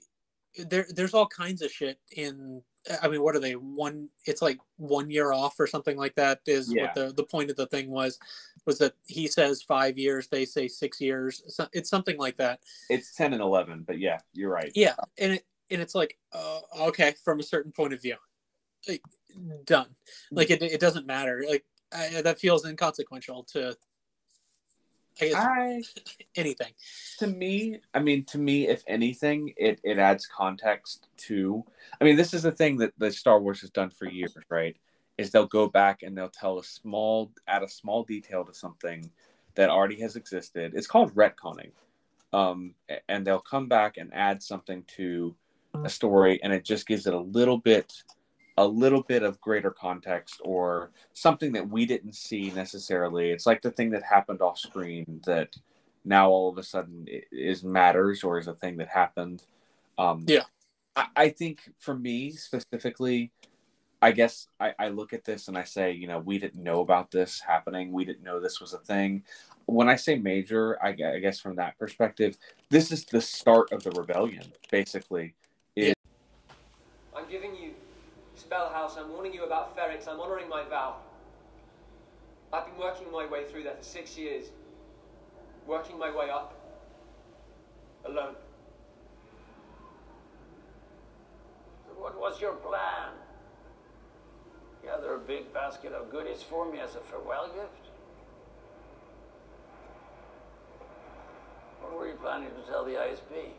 [0.57, 2.61] there there's all kinds of shit in
[3.01, 3.53] I mean, what are they?
[3.53, 6.39] One, it's like one year off or something like that.
[6.47, 6.83] Is Yeah.
[6.85, 8.17] what the the point of the thing was,
[8.65, 11.43] was that he says five years, they say six years.
[11.47, 12.59] So- It's something like that.
[12.89, 14.71] It's ten and eleven, but yeah, you're right.
[14.73, 18.17] Yeah, and it and it's like, uh, okay, from a certain point of view,
[18.87, 19.03] like,
[19.65, 19.95] done.
[20.31, 21.43] Like it it doesn't matter.
[21.47, 21.63] Like
[21.93, 23.77] I, that feels inconsequential to.
[25.21, 25.81] I I
[26.35, 26.73] anything.
[27.19, 31.63] to me, I mean, to me, if anything, it it adds context to.
[31.99, 34.75] I mean, this is the thing that the Star Wars has done for years, right?
[35.17, 39.09] Is they'll go back and they'll tell a small, add a small detail to something
[39.55, 40.73] that already has existed.
[40.75, 41.71] It's called retconning,
[42.33, 42.73] um,
[43.07, 45.35] and they'll come back and add something to
[45.83, 48.03] a story, and it just gives it a little bit,
[48.57, 53.31] a little bit of greater context or something that we didn't see necessarily.
[53.31, 55.55] It's like the thing that happened off screen that
[56.03, 59.43] now all of a sudden is matters or is a thing that happened.
[59.97, 60.43] Um, Yeah.
[60.95, 63.31] I, I think for me specifically,
[64.01, 66.81] I guess I, I look at this and I say, you know, we didn't know
[66.81, 67.91] about this happening.
[67.91, 69.23] We didn't know this was a thing.
[69.67, 72.37] When I say major, I, I guess from that perspective,
[72.69, 75.35] this is the start of the rebellion, basically.
[77.15, 77.60] I'm giving you
[78.51, 78.97] Spellhaus.
[78.97, 80.07] I'm warning you about Ferrix.
[80.07, 80.97] I'm honoring my vow.
[82.51, 84.45] I've been working my way through there for six years.
[85.65, 86.53] Working my way up.
[88.05, 88.35] Alone.
[91.85, 93.11] So what was your plan?
[94.83, 97.89] Gather a big basket of goodies for me as a farewell gift?
[101.79, 103.51] What were you planning to tell the ISB?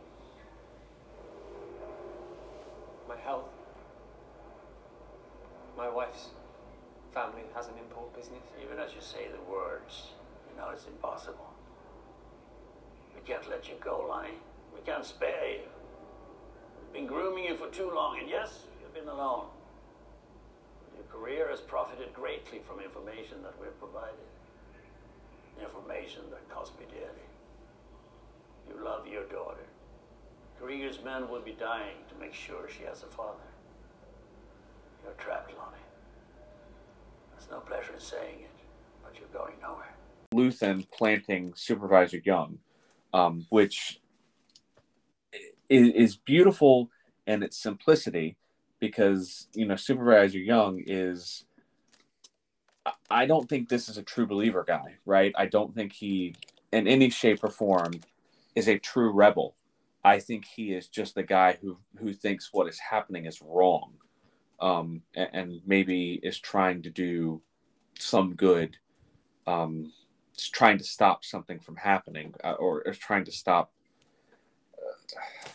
[3.08, 3.61] My health.
[5.76, 6.28] My wife's
[7.14, 8.42] family has an import business.
[8.62, 10.08] Even as you say the words,
[10.50, 11.48] you know it's impossible.
[13.14, 14.34] We can't let you go, Lonni.
[14.74, 15.68] We can't spare you.
[16.84, 19.46] We've been grooming you for too long, and yes, you've been alone.
[20.96, 24.28] Your career has profited greatly from information that we've provided.
[25.60, 27.28] Information that cost me dearly.
[28.68, 29.66] You love your daughter.
[30.60, 33.51] Kreegyr's men will be dying to make sure she has a father.
[35.02, 35.78] You're trapped, Lonni.
[37.32, 38.50] There's no pleasure in saying it,
[39.02, 39.94] but you're going nowhere.
[40.32, 42.58] Luthen planting Supervisor Jung,
[43.12, 44.00] um, which
[45.68, 46.90] is, is beautiful
[47.26, 48.36] in its simplicity
[48.80, 51.44] because you know Supervisor Jung is.
[53.08, 55.32] I- don't think this is a true believer guy, right?
[55.36, 56.34] I don't think he,
[56.72, 57.92] in any shape or form,
[58.56, 59.54] is a true rebel.
[60.04, 63.92] I think he is just the guy who who thinks what is happening is wrong,
[64.62, 67.42] um, and, and maybe is trying to do
[67.98, 68.76] some good
[69.46, 69.92] um,
[70.38, 73.72] is trying to stop something from happening uh, or is trying to stop
[74.78, 75.48] uh,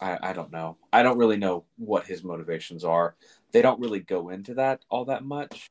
[0.00, 0.76] I, I don't know.
[0.92, 3.16] I don't really know what his motivations are.
[3.52, 5.70] They don't really go into that all that much.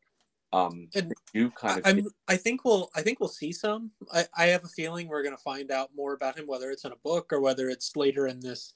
[0.52, 3.92] Um And you kind of I, I'm, I think we'll I think we'll see some.
[4.14, 6.92] I, I have a feeling we're gonna find out more about him, whether it's in
[6.92, 8.74] a book or whether it's later in this,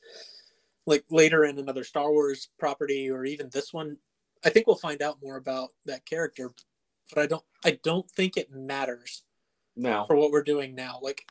[0.87, 3.97] like later in another Star Wars property or even this one.
[4.43, 6.51] I think we'll find out more about that character,
[7.13, 9.23] but I don't I don't think it matters
[9.75, 10.99] now for what we're doing now.
[11.01, 11.21] Like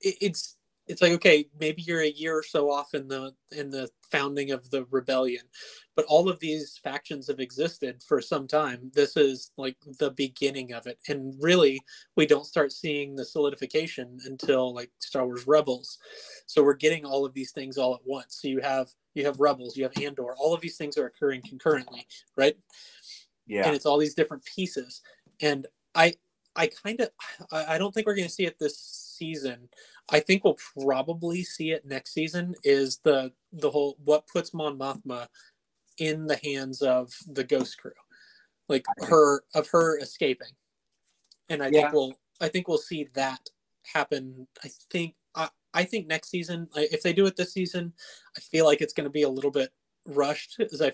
[0.00, 0.56] it, it's
[0.90, 4.50] it's like okay, maybe you're a year or so off in the in the founding
[4.50, 5.42] of the rebellion,
[5.96, 8.90] but all of these factions have existed for some time.
[8.94, 11.80] This is like the beginning of it, and really,
[12.16, 15.98] we don't start seeing the solidification until like Star Wars Rebels.
[16.46, 18.38] So we're getting all of these things all at once.
[18.40, 20.34] So you have you have Rebels, you have Andor.
[20.36, 22.56] All of these things are occurring concurrently, right?
[23.50, 25.02] yeah and it's all these different pieces
[25.42, 26.14] and i
[26.56, 27.10] i kind of
[27.52, 28.76] I, I don't think we're going to see it this
[29.20, 29.68] season
[30.10, 34.78] i think we'll probably see it next season is the the whole what puts mon
[34.78, 35.26] mothma
[35.98, 38.00] in the hands of the ghost crew
[38.68, 40.54] like her of her escaping
[41.50, 41.72] and i Yeah.
[41.82, 43.42] think we'll i think we'll see that
[43.94, 47.92] happen i think i i think next season if they do it this season
[48.36, 49.70] i feel like it's going to be a little bit
[50.06, 50.92] rushed as i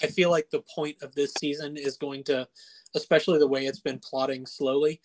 [0.00, 2.46] I feel like the point of this season is going to,
[2.94, 5.00] especially the way it's been plotting slowly.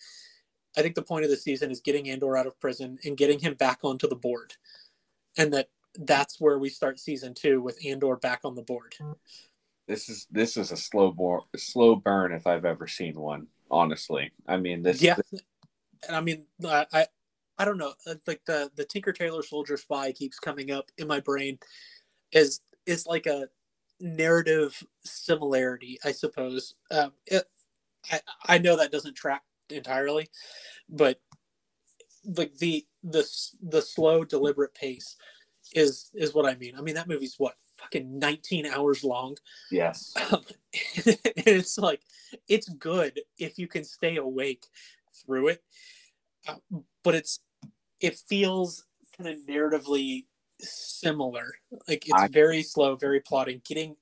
[0.76, 3.38] I think the point of the season is getting Andor out of prison and getting
[3.38, 4.54] him back onto the board,
[5.36, 8.94] and that that's where we start season two with Andor back on the board.
[9.86, 14.32] this is this is a slow bor- slow burn if i've ever seen one honestly
[14.48, 15.16] i mean this yeah,
[16.08, 17.06] and I mean, I, I,
[17.58, 17.94] I don't know,
[18.26, 21.58] like the the Tinker Tailor Soldier Spy keeps coming up in my brain,
[22.32, 23.48] is is like a
[24.00, 26.74] narrative similarity, I suppose.
[26.90, 27.44] Um, it,
[28.10, 30.28] I I know that doesn't track entirely,
[30.88, 31.20] but
[32.24, 33.24] like the the
[33.62, 35.16] the slow, deliberate pace
[35.74, 36.74] is is what I mean.
[36.76, 39.36] I mean that movie's what fucking 19 hours long.
[39.70, 40.14] Yes.
[40.32, 40.42] Um,
[41.06, 42.00] it's like
[42.48, 44.64] it's good if you can stay awake
[45.24, 45.62] through it,
[46.48, 46.56] uh,
[47.04, 47.40] but it's
[48.00, 48.84] it feels
[49.16, 50.24] kind of narratively
[50.60, 51.52] similar.
[51.86, 53.62] Like it's I- very slow, very plotting.
[53.64, 53.94] Getting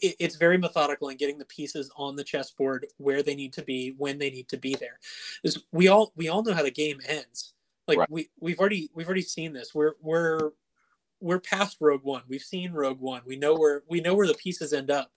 [0.00, 3.62] it, it's very methodical in getting the pieces on the chessboard where they need to
[3.62, 4.98] be when they need to be there.
[5.44, 7.54] Is we all we all know how the game ends.
[7.88, 8.10] Like Right.
[8.10, 9.74] we we've already we've already seen this.
[9.74, 10.50] We're we're
[11.20, 12.22] we're past Rogue One.
[12.28, 13.22] We've seen Rogue One.
[13.26, 15.10] We know where we know where the pieces end up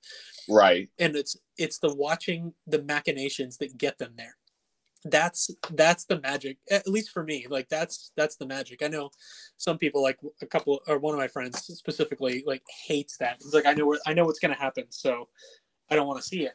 [0.49, 0.89] Right.
[0.99, 4.35] and it's it's the watching the machinations that get them there
[5.05, 8.81] that's that's the magic at least for me like that's that's the magic.
[8.83, 9.11] I know
[9.57, 13.35] some people like a couple or one of my friends specifically like hates that.
[13.35, 15.27] It's like i know where i know what's going to happen so
[15.89, 16.53] i don't want to see it.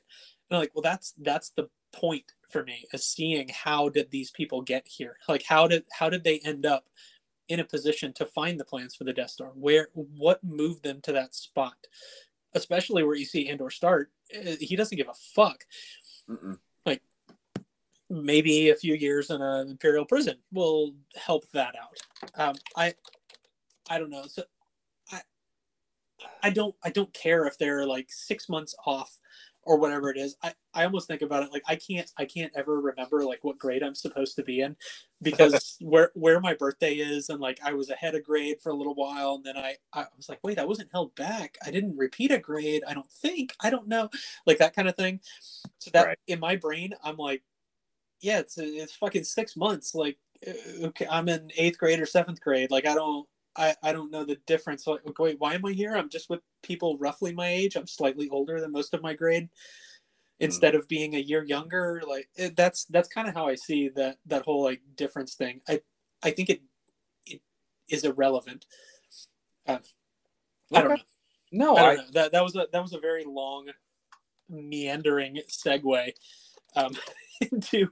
[0.50, 4.30] And I'm like well that's that's the point for me is seeing how did these
[4.30, 5.16] people get here?
[5.28, 6.84] Like how did how did they end up
[7.48, 9.50] in a position to find the plans for the death star?
[9.54, 11.76] Where what moved them to that spot?
[12.54, 15.64] Especially where you see andor start eh, he doesn't give a fuck.
[16.28, 16.58] Mm-mm.
[18.10, 21.98] Maybe a few years in an imperial prison will help that out.
[22.36, 22.94] Um i
[23.90, 24.26] i don't know.
[24.28, 24.44] So
[25.12, 25.22] i
[26.42, 29.18] i don't i don't care if they're like six months off
[29.62, 30.36] or whatever it is.
[30.42, 33.58] I i almost think about it like i can't i can't ever remember like what
[33.58, 34.76] grade i'm supposed to be in
[35.22, 38.74] because where where my birthday is and like i was ahead of grade for a
[38.76, 41.56] little while and then i i was like wait i wasn't held back.
[41.66, 44.08] I didn't repeat a grade i don't think i don't know
[44.46, 45.20] like that kind of thing.
[45.78, 46.18] So that Right.
[46.26, 47.42] in my brain i'm like
[48.20, 52.40] yeah it's it's fucking six months like uh, okay i'm in eighth grade or seventh
[52.40, 53.26] grade like i don't
[53.58, 54.86] I, I don't know the difference.
[54.86, 55.96] Like, wait, why am I here?
[55.96, 57.74] I'm just with people roughly my age.
[57.74, 59.48] I'm slightly older than most of my grade,
[60.38, 62.00] instead of being a year younger.
[62.06, 65.60] Like it, that's that's kind of how I see that that whole like difference thing.
[65.68, 65.80] I
[66.22, 66.62] I think it
[67.26, 67.40] it
[67.88, 68.64] is irrelevant.
[69.66, 69.78] Uh,
[70.72, 70.96] I don't know.
[71.50, 72.12] No, I I, don't know.
[72.12, 73.70] That that was a that was a very long,
[74.48, 76.12] meandering segue
[76.76, 76.92] um,
[77.52, 77.88] into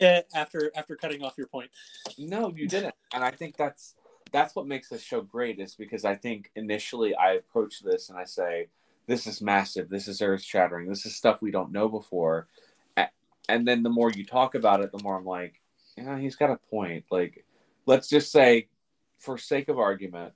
[0.00, 1.70] uh, after after cutting off your point.
[2.18, 2.94] No, you didn't.
[3.14, 3.94] And I think that's
[4.32, 8.18] that's what makes this show great is because I think initially I approach this and
[8.18, 8.68] I say,
[9.06, 12.48] this is massive, this is earth shattering, this is stuff we don't know before.
[13.48, 15.60] And then the more you talk about it, the more I'm like,
[15.96, 17.04] yeah, he's got a point.
[17.10, 17.44] Like,
[17.86, 18.68] let's just say,
[19.18, 20.32] for sake of argument,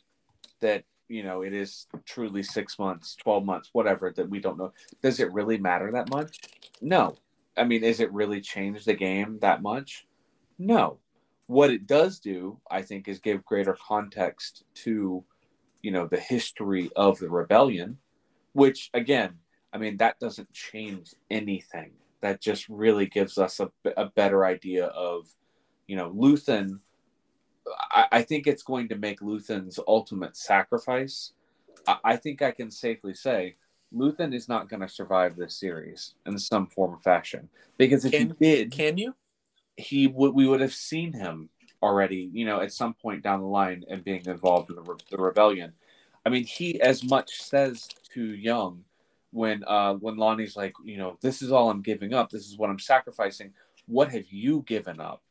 [0.60, 4.72] that you know it is truly six months, twelve months, whatever that we don't know.
[5.02, 6.40] Does it really matter that much?
[6.82, 7.16] No.
[7.56, 10.06] I mean, is it really changed the game that much?
[10.58, 10.98] No.
[11.46, 15.24] What it does do i think is give greater context to
[15.82, 17.98] you know the history of the rebellion
[18.52, 19.34] which again
[19.72, 21.92] i mean that doesn't change anything.
[22.22, 25.28] That just really gives us a, a better idea of
[25.86, 26.80] you know luthen
[27.90, 31.32] I, I think it's going to make luthen's ultimate sacrifice.
[31.86, 33.56] I, I think i can safely say
[33.96, 38.12] luthen is not going to survive this series in some form or fashion because if
[38.12, 39.14] Can- he did Can you?
[39.76, 41.48] he would we would have seen him
[41.82, 44.96] already, you know, at some point down the line and being involved in the, re-
[45.10, 45.72] the rebellion.
[46.24, 48.84] I mean, he as much says to Jung
[49.32, 52.30] when uh when Lonni's like, you know, this is all I'm giving up.
[52.30, 53.52] This is what I'm sacrificing.
[53.86, 55.22] What have you given up?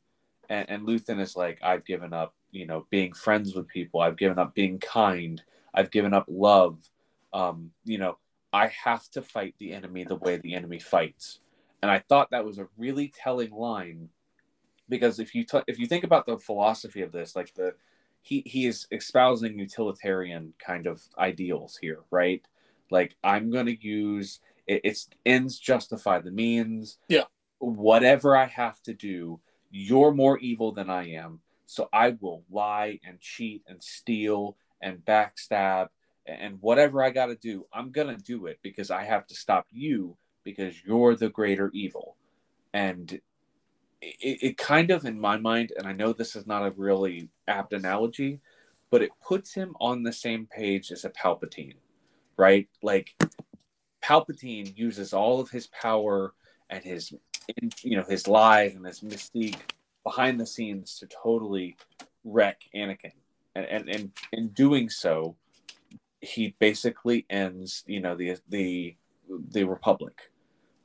[0.50, 4.00] And, and Luthen is like, I've given up, you know, being friends with people.
[4.00, 5.42] I've given up being kind.
[5.74, 6.78] I've given up love.
[7.34, 8.18] Um, you know,
[8.56, 11.40] I have to fight the enemy the way the enemy fights.
[11.82, 14.08] And I thought that was a really telling line
[14.88, 17.74] because if you t- if you think about the philosophy of this, like the
[18.22, 22.48] he he is espousing utilitarian kind of ideals here, right?
[22.90, 26.98] Like I'm going to use it, it's ends justify the means.
[27.10, 27.26] Yeah.
[27.60, 33.02] Whatever I have to do, you're more evil than I am, so I will lie
[33.04, 35.90] and cheat and steal and backstab
[36.26, 39.36] and whatever I got to do, I'm going to do it because I have to
[39.36, 42.16] stop you because you're the greater evil.
[42.74, 43.20] And
[44.02, 47.30] it, it kind of in my mind and i know this is not a really
[47.48, 48.40] apt analogy
[48.92, 51.76] but it puts him on the same page as a palpatine
[52.38, 53.16] right like
[54.04, 56.34] palpatine uses all of his power
[56.70, 57.14] and his
[57.82, 59.60] you know his lies and his mystique
[60.04, 61.76] behind the scenes to totally
[62.24, 63.14] wreck anakin
[63.56, 65.36] and and, and in doing so
[66.26, 68.96] he basically ends you know the the
[69.52, 70.32] the republic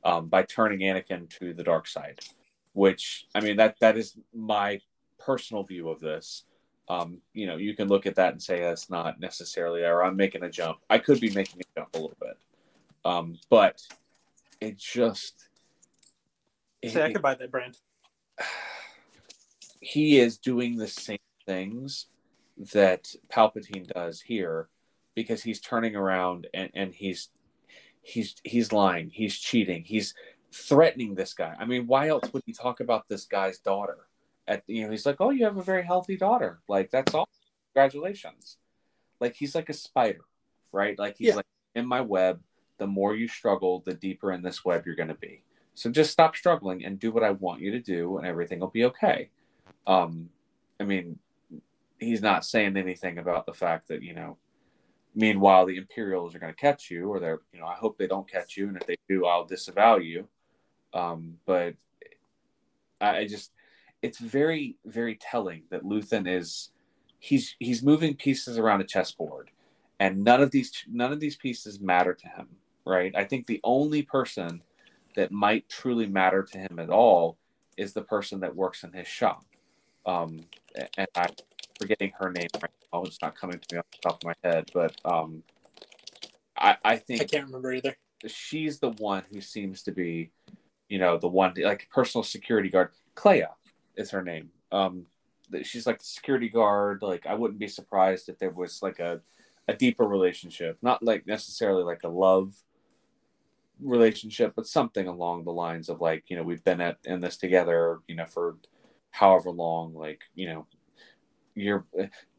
[0.03, 2.19] um, by turning anakin to the dark side
[2.73, 4.79] which I mean that that is my
[5.19, 6.43] personal view of this.
[6.89, 10.17] Um, you know, you can look at that and say that's not necessarily, or I'm
[10.17, 10.79] making a jump.
[10.89, 12.37] I could be making a jump a little bit,
[13.05, 13.81] um, but
[14.59, 15.47] it just
[16.81, 17.77] it- Say I could buy that brand.
[19.79, 22.07] he is doing the same things
[22.73, 24.67] that Palpatine does here,
[25.15, 27.29] because he's turning around and, and he's
[28.01, 30.13] he's he's lying, he's cheating, he's
[30.53, 31.55] threatening this guy.
[31.59, 33.97] I mean, why else would he talk about this guy's daughter?
[34.47, 36.59] At you know, he's like, "Oh, you have a very healthy daughter.
[36.67, 37.29] Like that's all.
[37.73, 38.57] Congratulations."
[39.19, 40.25] Like he's like a spider,
[40.71, 40.97] right?
[40.97, 41.35] Like he's Yeah.
[41.35, 41.45] like
[41.75, 42.41] in my web.
[42.79, 45.43] The more you struggle, the deeper in this web you're going to be.
[45.75, 48.69] So just stop struggling and do what I want you to do, and everything will
[48.69, 49.29] be okay.
[49.85, 50.29] Um,
[50.79, 51.19] I mean,
[51.99, 54.37] he's not saying anything about the fact that you know
[55.13, 58.07] meanwhile the imperials are going to catch you or they're you know i hope they
[58.07, 60.27] don't catch you and if they do i'll disavow you.
[60.93, 61.75] Um, but
[62.99, 63.51] I, I just
[64.01, 66.71] it's very very telling that luthen is
[67.19, 69.51] he's he's moving pieces around a chessboard
[69.99, 72.47] and none of these none of these pieces matter to him
[72.85, 73.13] right?
[73.15, 74.63] I think the only person
[75.15, 77.37] that might truly matter to him at all
[77.77, 79.45] is the person that works in his shop.
[80.05, 80.39] Um,
[80.97, 81.29] and i'm
[81.81, 84.35] forgetting her name right now it's not coming to me off the top of my
[84.43, 85.43] head but um,
[86.61, 87.95] I, I think I can't remember either.
[88.27, 90.31] she's the one who seems to be,
[90.89, 92.89] you know, the one like personal security guard.
[93.15, 93.49] Kleya
[93.95, 94.51] is her name.
[94.71, 95.07] Um,
[95.63, 97.01] she's like the security guard.
[97.01, 99.21] Like I wouldn't be surprised if there was like a
[99.67, 102.53] a deeper relationship, not like necessarily like a love
[103.81, 107.37] relationship, but something along the lines of like you know we've been at in this
[107.37, 108.57] together, you know, for
[109.09, 109.95] however long.
[109.95, 110.67] Like you know,
[111.55, 111.85] you're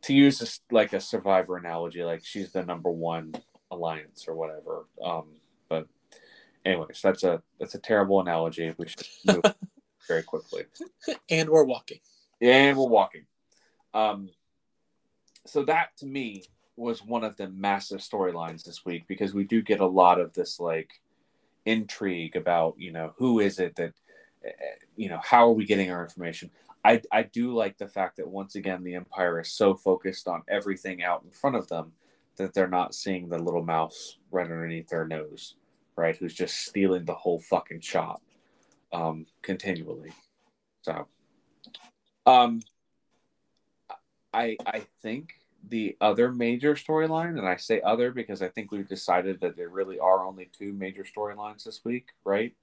[0.03, 3.35] to use this like a survivor analogy, like she's the number one
[3.71, 4.87] alliance or whatever.
[5.05, 5.25] Um,
[5.69, 5.87] but
[6.65, 8.75] anyways, that's a that's a terrible analogy.
[8.77, 9.55] We should move
[10.09, 10.65] very quickly.
[11.31, 11.99] And we're walking.
[12.41, 13.27] And we're walking.
[13.95, 14.31] Um,
[15.47, 16.45] so that to me
[16.77, 20.33] was one of the massive storylines this week because we do get a lot of
[20.33, 20.91] this like
[21.65, 23.93] intrigue about you know who is it that
[24.45, 24.51] eh,
[24.97, 26.51] you know how are we getting our information.
[26.85, 30.43] I I do like the fact that once again the Empire is so focused on
[30.49, 31.93] everything out in front of them
[32.37, 35.57] that they're not seeing the little mouse right underneath their nose,
[35.97, 36.16] right?
[36.16, 38.22] Who's just stealing the whole fucking shop
[38.93, 40.12] um, continually.
[40.83, 41.07] So,
[42.26, 42.61] um,
[44.33, 45.35] I I think
[45.68, 49.68] the other major storyline, and I say other because I think we've decided that there
[49.68, 52.55] really are only two major storylines this week, right?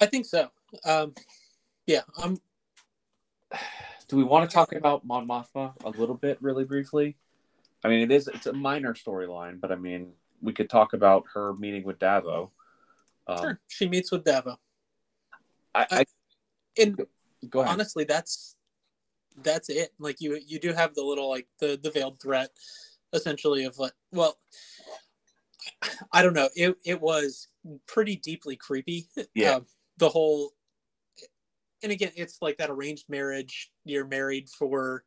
[0.00, 0.50] I think so.
[0.84, 1.14] Um,
[1.86, 2.38] yeah, I'm.
[4.08, 7.16] Do we want to talk about Mon Mothma a little bit, really briefly?
[7.82, 11.24] I mean, it is it's a minor storyline, but I mean, we could talk about
[11.32, 12.50] her meeting with Davo.
[13.26, 13.60] Um, Sure.
[13.68, 14.56] She meets with Davo.
[15.74, 16.04] I, I
[16.78, 17.00] And
[17.48, 17.72] go ahead.
[17.72, 18.56] honestly, that's
[19.42, 19.94] that's it.
[19.98, 22.50] Like you you do have the little like the the veiled threat,
[23.12, 24.36] essentially of like well,
[26.12, 26.50] I don't know.
[26.54, 27.48] It it was
[27.86, 29.08] pretty deeply creepy.
[29.34, 29.56] Yeah.
[29.56, 29.66] Um,
[29.98, 30.52] the whole,
[31.82, 33.70] and again, it's like that arranged marriage.
[33.84, 35.04] You're married for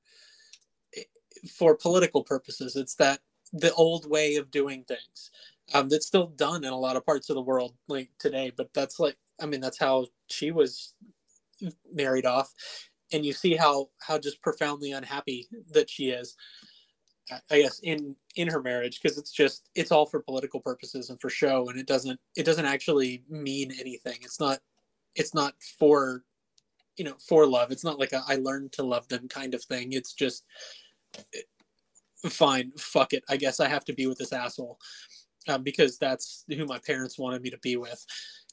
[1.58, 2.76] for political purposes.
[2.76, 3.20] It's that
[3.54, 5.32] the old way of doing things
[5.74, 8.52] um, that's still done in a lot of parts of the world like today.
[8.56, 10.94] But that's like, I mean, that's how she was
[11.94, 12.54] married off,
[13.12, 16.36] and you see how how just profoundly unhappy that she is.
[17.50, 21.20] I- guess in in her marriage because it's just it's all for political purposes and
[21.20, 24.18] for show, and it doesn't it doesn't actually mean anything.
[24.22, 24.60] It's not
[25.16, 26.24] it's not for
[26.98, 27.72] you know for love.
[27.72, 29.94] It's not like a I learned to love them kind of thing.
[29.94, 30.46] It's just
[32.30, 33.24] fine, fuck it.
[33.30, 34.80] I guess I have to be with this asshole
[35.48, 38.04] um, because that's who my parents wanted me to be with,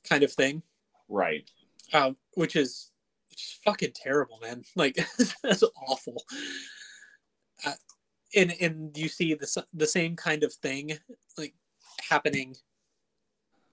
[0.09, 0.63] kind of thing.
[1.09, 1.49] right.
[1.93, 2.91] Um, which is
[3.37, 4.63] just fucking terrible, man.
[4.77, 4.97] Like
[5.43, 6.25] that's awful.
[7.67, 7.73] Uh,
[8.35, 10.93] and and you see the the same kind of thing
[11.37, 11.55] like
[12.09, 12.57] happening.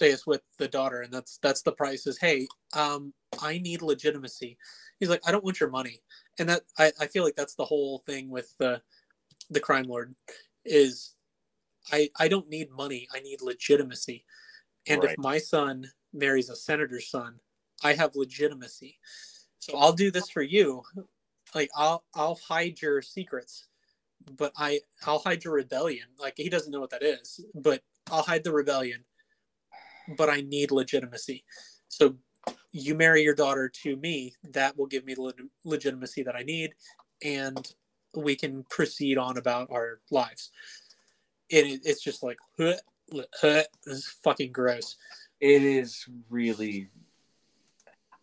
[0.01, 2.07] Is with the daughter, and that's that's the price.
[2.07, 4.57] Is hey, um, I need legitimacy.
[4.99, 6.01] He's like, I don't want your money,
[6.39, 8.81] and that I, I feel like that's the whole thing with the
[9.49, 10.13] the crime lord
[10.65, 11.15] is
[11.91, 13.07] I I don't need money.
[13.13, 14.25] I need legitimacy.
[14.87, 15.11] And Right.
[15.11, 17.39] if my son marries a senator's son,
[17.83, 18.99] I have legitimacy.
[19.59, 20.83] So I'll do this for you.
[21.55, 23.67] Like I'll I'll hide your secrets,
[24.37, 26.07] but I I'll hide your rebellion.
[26.17, 29.05] Like he doesn't know what that is, but I'll hide the rebellion.
[30.17, 31.43] But I need legitimacy.
[31.87, 32.15] So
[32.71, 36.43] you marry your daughter to me, that will give me the leg- legitimacy that I
[36.43, 36.73] need,
[37.23, 37.71] and
[38.15, 40.51] we can proceed on about our lives.
[41.51, 42.75] And it, it's just like, huh,
[43.41, 44.97] huh, this is fucking gross.
[45.39, 46.89] It is really.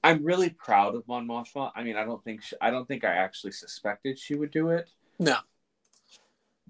[0.04, 1.72] I'm really proud of Mon Mothma.
[1.74, 4.70] I mean, I don't think she, I don't think I actually suspected she would do
[4.70, 5.38] it, No,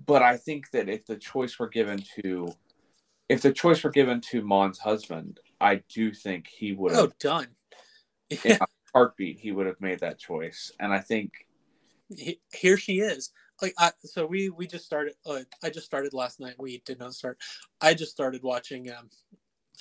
[0.06, 2.48] but I think that if the choice were given to,
[3.28, 7.12] if the choice were given to Mon's husband, I do think he would have oh,
[7.18, 7.48] done.
[8.44, 11.46] in a heartbeat he would have made that choice, and I think
[12.08, 13.30] he- here she is.
[13.62, 16.54] like I, so we we just started uh, i just started last night.
[16.58, 17.38] We did not start.
[17.80, 19.08] I just started watching um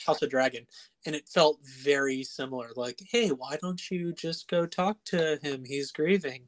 [0.06, 0.68] house of dragon
[1.06, 2.70] and it felt very similar.
[2.76, 5.64] Like hey why don't you just go talk to him?
[5.66, 6.44] He's grieving.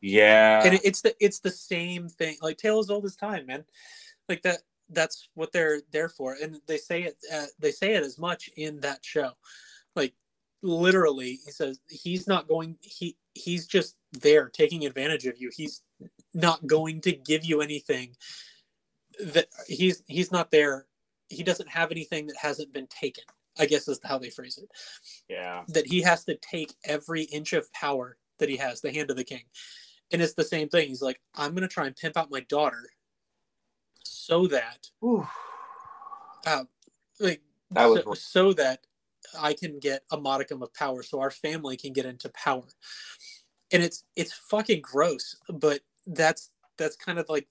[0.00, 0.62] Yeah.
[0.64, 2.36] and it, it's the it's the same thing.
[2.42, 3.64] Like tale as old as time man.
[4.28, 4.62] Like that
[4.92, 8.50] that's what they're there for and they say it uh, they say it as much
[8.56, 9.30] in that show
[9.96, 10.14] like
[10.62, 15.82] literally he says he's not going he he's just there taking advantage of you he's
[16.34, 18.14] not going to give you anything
[19.18, 20.86] that he's he's not there
[21.28, 23.24] he doesn't have anything that hasn't been taken
[23.58, 24.68] i guess is how they phrase it
[25.28, 25.62] yeah.
[25.68, 29.16] that he has to take every inch of power that he has, the hand of
[29.16, 29.44] the king.
[30.12, 30.88] And it's the same thing.
[30.88, 32.82] He's like, I'm going to try and pimp out my daughter
[34.20, 34.88] so that,
[36.46, 36.64] uh,
[37.18, 38.86] like, That was so, so that
[39.38, 42.66] I can get a modicum of power, so our family can get into power.
[43.72, 47.46] And it's it's fucking gross, but that's that's kind of like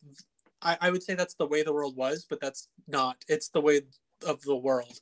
[0.61, 3.23] I, I would say that's the way the world was, but that's not.
[3.27, 3.81] It's the way
[4.25, 4.99] of the world.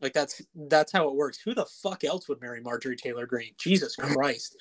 [0.00, 1.38] Like that's that's how it works.
[1.38, 3.54] Who the fuck else would marry Marjorie Taylor Greene?
[3.58, 4.56] Jesus Christ.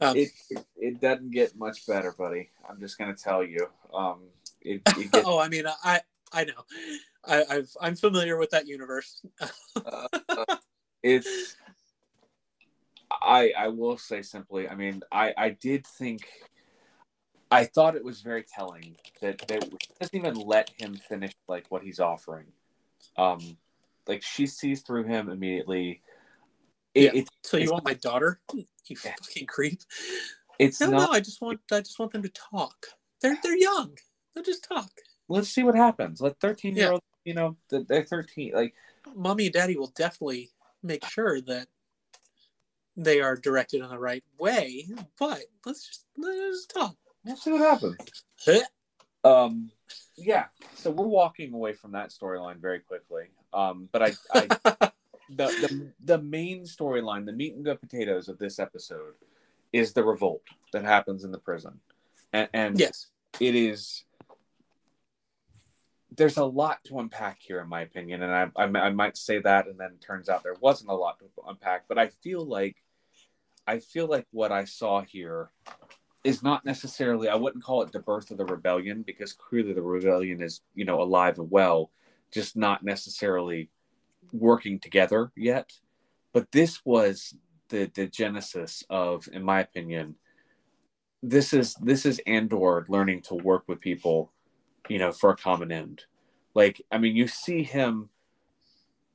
[0.00, 2.50] Um, it, it it doesn't get much better, buddy.
[2.68, 3.68] I'm just gonna tell you.
[3.92, 4.20] Um,
[4.62, 6.00] it, it gets, oh, I mean, I
[6.32, 6.64] I know,
[7.24, 9.22] I, I've I'm familiar with that universe.
[11.02, 11.56] it's.
[13.10, 14.68] I I will say simply.
[14.68, 16.28] I mean, I I did think.
[17.50, 19.58] I thought it was very telling that he
[19.98, 22.46] doesn't even let him finish like what he's offering.
[23.16, 23.56] Um,
[24.06, 26.02] like she sees through him immediately.
[26.94, 27.20] It, Yeah.
[27.20, 28.40] it, So you want my daughter?
[28.52, 28.64] You
[29.04, 29.14] Yeah.
[29.18, 29.80] fucking creep.
[30.58, 31.08] it's No, not.
[31.08, 32.86] no, I just want I just want them to talk.
[33.22, 33.96] They're they're young.
[34.34, 34.90] They'll just talk.
[35.28, 36.20] Let's see what happens.
[36.20, 38.52] Let thirteen year old, you know, they're thirteen.
[38.54, 38.74] Like
[39.14, 40.50] Mommy and daddy will definitely
[40.82, 41.68] make sure that
[42.96, 44.86] they are directed in the right way.
[45.18, 46.96] But let's just let's just talk.
[47.24, 47.96] We'll see what happens.
[49.24, 49.70] Um,
[50.16, 50.46] yeah.
[50.74, 53.24] So we're walking away from that storyline very quickly.
[53.52, 54.46] Um, but I, I
[55.30, 59.14] the, the the main storyline, the meat and the potatoes of this episode,
[59.72, 61.80] is the revolt that happens in the prison,
[62.32, 63.06] and, and yes.
[63.40, 64.04] it is.
[66.16, 69.40] There's a lot to unpack here, in my opinion, and I, I I might say
[69.40, 71.84] that, and then it turns out there wasn't a lot to unpack.
[71.86, 72.76] But I feel like,
[73.66, 75.50] I feel like what I saw here
[76.24, 79.82] is not necessarily I wouldn't call it the birth of the rebellion because clearly the
[79.82, 81.90] rebellion is you know alive and well,
[82.32, 83.70] just not necessarily
[84.32, 85.72] working together yet.
[86.32, 87.34] But this was
[87.68, 90.16] the the genesis of, in my opinion,
[91.22, 94.32] this is this is Andor learning to work with people,
[94.88, 96.04] you know, for a common end.
[96.54, 98.08] Like I mean, you see him.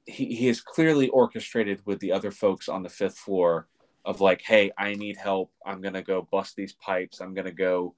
[0.05, 3.67] He, he is clearly orchestrated with the other folks on the fifth floor
[4.03, 5.51] of like, hey, I need help.
[5.65, 7.21] I'm gonna go bust these pipes.
[7.21, 7.95] I'm gonna go.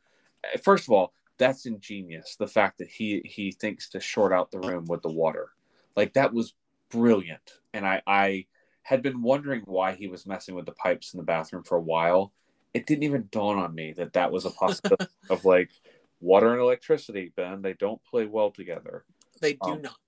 [0.64, 2.36] First of all, that's ingenious.
[2.36, 5.50] The fact that he he thinks to short out the room with the water,
[5.96, 6.54] like that was
[6.90, 7.60] brilliant.
[7.74, 8.46] And I I
[8.84, 11.82] had been wondering why he was messing with the pipes in the bathroom for a
[11.82, 12.32] while.
[12.74, 15.72] It didn't even dawn on me that that was a possibility of like
[16.20, 17.32] water and electricity.
[17.36, 19.06] Ben, they don't play well together.
[19.42, 20.00] They do Um, not.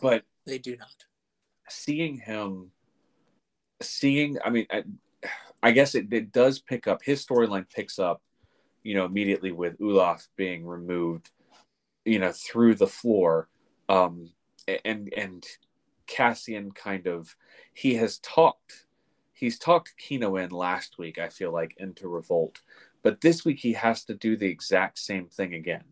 [0.00, 1.04] But They do not.
[1.68, 2.70] seeing him
[3.80, 4.82] seeing i mean i,
[5.62, 8.20] I guess it, it does pick up his storyline picks up
[8.82, 11.30] you know immediately with Ulaf being removed
[12.04, 13.48] you know through the floor
[13.88, 14.30] um
[14.84, 15.44] and and
[16.06, 17.34] cassian kind of
[17.74, 18.86] he has talked
[19.32, 22.60] he's talked kino in last week i feel like into revolt
[23.02, 25.84] but this week he has to do the exact same thing again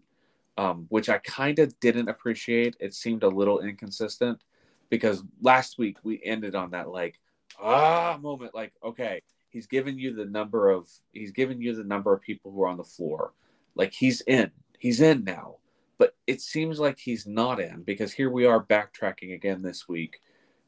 [0.60, 2.76] um, which i kind of didn't appreciate.
[2.80, 4.42] It seemed a little inconsistent
[4.90, 7.18] because last week we ended on that like
[7.60, 12.12] ah moment like okay he's given you the number of he's given you the number
[12.12, 13.32] of people who are on the floor.
[13.74, 15.56] Like he's in he's in now.
[15.96, 20.20] But it seems like he's not in because here we are backtracking again this week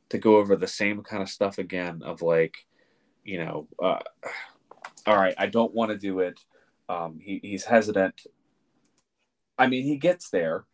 [0.09, 2.67] to go over the same kind of stuff again of like
[3.25, 4.01] you know uh,
[5.07, 6.41] all right i don't want to do it.
[6.89, 8.27] Um, he, he's hesitant.
[9.57, 10.65] I mean he gets there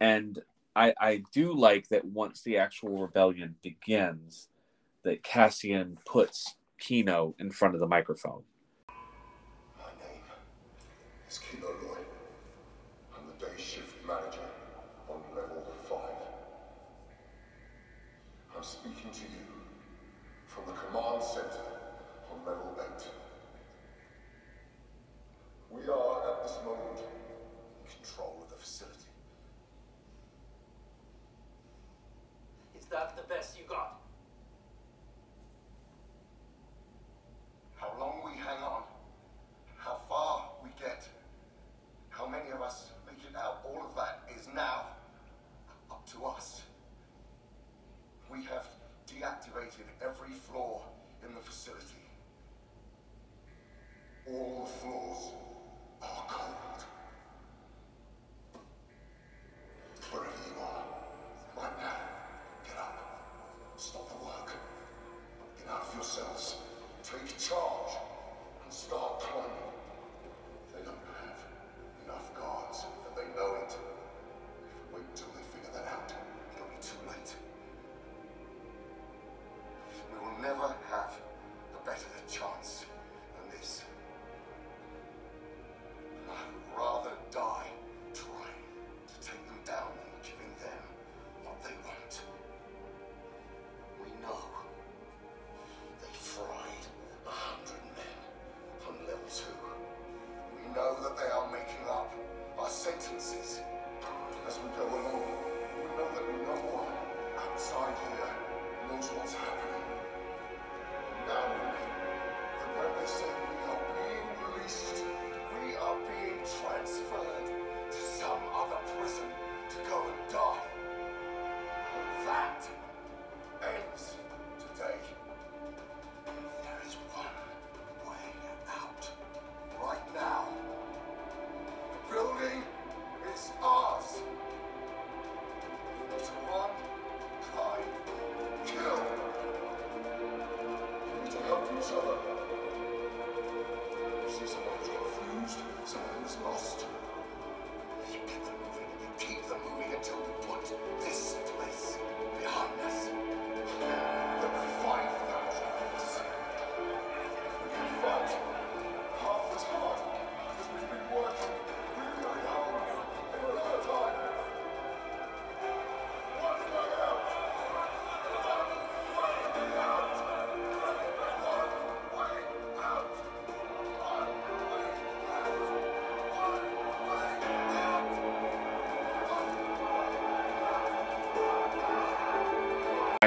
[0.00, 0.38] and
[0.76, 4.48] I, I do like that once the actual rebellion begins,
[5.04, 8.42] that Cassian puts Kino in front of the microphone.
[8.88, 10.22] My name
[11.30, 11.68] is Kino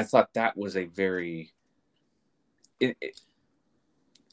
[0.10, 1.54] thought that was a very
[2.80, 3.22] it, it,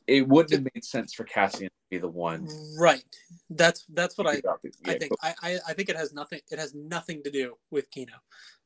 [0.06, 2.48] it wouldn't have made sense for Cassian to be the one.
[2.78, 3.04] Right.
[3.50, 6.58] That's that's what I Yeah, I think I, I I think it has nothing it
[6.58, 8.12] has nothing to do with Kino.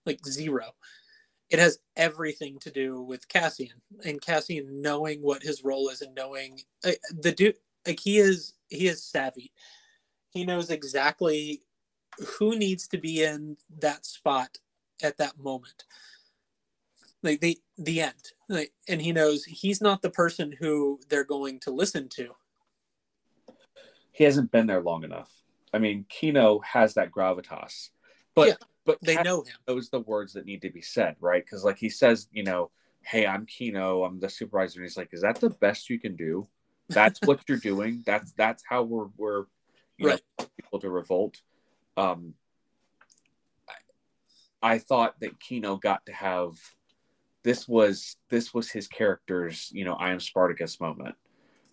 [0.05, 0.75] Like zero.
[1.49, 6.15] It has everything to do with Cassian and Cassian knowing what his role is and
[6.15, 7.57] knowing uh, the dude
[7.87, 9.53] like he is he is savvy.
[10.31, 11.63] He knows exactly
[12.39, 14.59] who needs to be in that spot
[15.03, 15.85] at that moment.
[17.23, 18.33] Like the the end.
[18.49, 22.35] Like, and he knows he's not the person who they're going to listen to.
[24.13, 25.31] he hasn't been there long enough.
[25.73, 27.91] I mean, Kino has that gravitas,
[28.35, 28.55] but Yeah,
[28.85, 29.55] but They know him.
[29.69, 31.45] knows the words that need to be said, right?
[31.45, 32.71] Because like he says, you know,
[33.03, 36.17] hey, I'm Kino, I'm the supervisor, and he's like, is that the best you can
[36.17, 36.49] do?
[36.89, 38.03] That's what you're doing.
[38.05, 39.45] That's that's how we're we're
[39.97, 40.21] you Right.
[40.39, 41.41] know people to revolt.
[41.97, 42.35] Um,
[44.63, 46.55] I, I thought that Kino got to have
[47.43, 51.15] this was this was his character's you know I am Spartacus moment,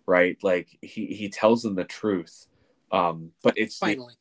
[0.06, 0.38] right?
[0.44, 2.48] Like he he tells them the truth,
[2.92, 4.14] um, but it's the, Finally.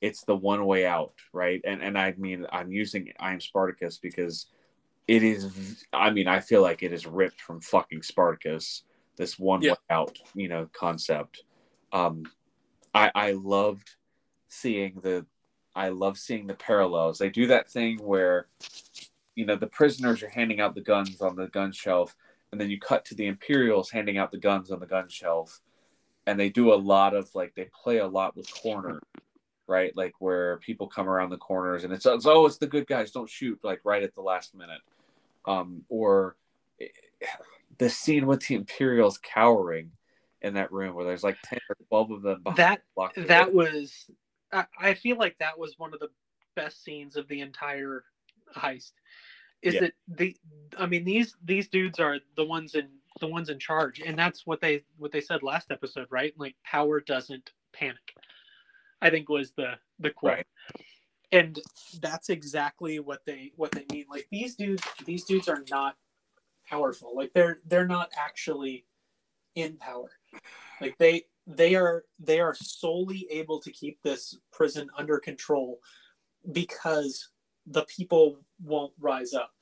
[0.00, 1.60] it's the one way out, right?
[1.64, 4.46] And and I mean I'm using I am Spartacus because
[5.08, 5.84] it is.
[5.92, 8.82] I mean I feel like it is ripped from fucking Spartacus.
[9.16, 9.72] This one Yeah.
[9.72, 11.42] way out, you know, concept.
[11.92, 12.24] Um,
[12.94, 13.96] I I loved
[14.48, 15.26] seeing the
[15.74, 17.18] I love seeing the parallels.
[17.18, 18.46] They do that thing where
[19.36, 22.16] you know the prisoners are handing out the guns on the gun shelf
[22.50, 25.60] and then you cut to the imperials handing out the guns on the gun shelf
[26.26, 29.00] and they do a lot of like they play a lot with corner
[29.66, 29.96] right?
[29.96, 33.10] Like where people come around the corners and it's, it's oh it's the good guys
[33.10, 34.80] don't shoot like right at the last minute.
[35.44, 36.36] Um or
[36.80, 36.86] eh,
[37.78, 39.90] the scene with the imperials cowering
[40.42, 42.82] in that room where there's like 10 or 12 of them behind That
[43.14, 44.10] the that was
[44.52, 46.10] I, I feel like that was one of the
[46.54, 48.04] best scenes of the entire
[48.54, 48.92] heist
[49.66, 49.80] is Yeah.
[49.80, 50.36] that the
[50.78, 52.88] i mean these these dudes are the ones in
[53.20, 56.34] the ones in charge and that's what they what they said last episode right?
[56.38, 58.14] Like power doesn't panic
[59.02, 60.32] i think was the the quote.
[60.34, 60.46] Right.
[61.32, 61.58] and
[62.00, 64.06] that's exactly what they what they mean.
[64.10, 65.96] Like these dudes these dudes are not
[66.68, 67.14] powerful.
[67.16, 68.84] Like they're they're not actually
[69.54, 70.10] in power.
[70.80, 75.80] Like they they are they are solely able to keep this prison under control
[76.52, 77.28] because
[77.66, 79.52] the people won't rise up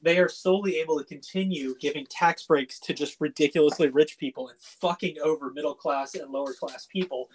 [0.00, 4.56] they are solely able to continue giving tax breaks to just ridiculously rich people and
[4.60, 7.28] fucking over middle class and lower class people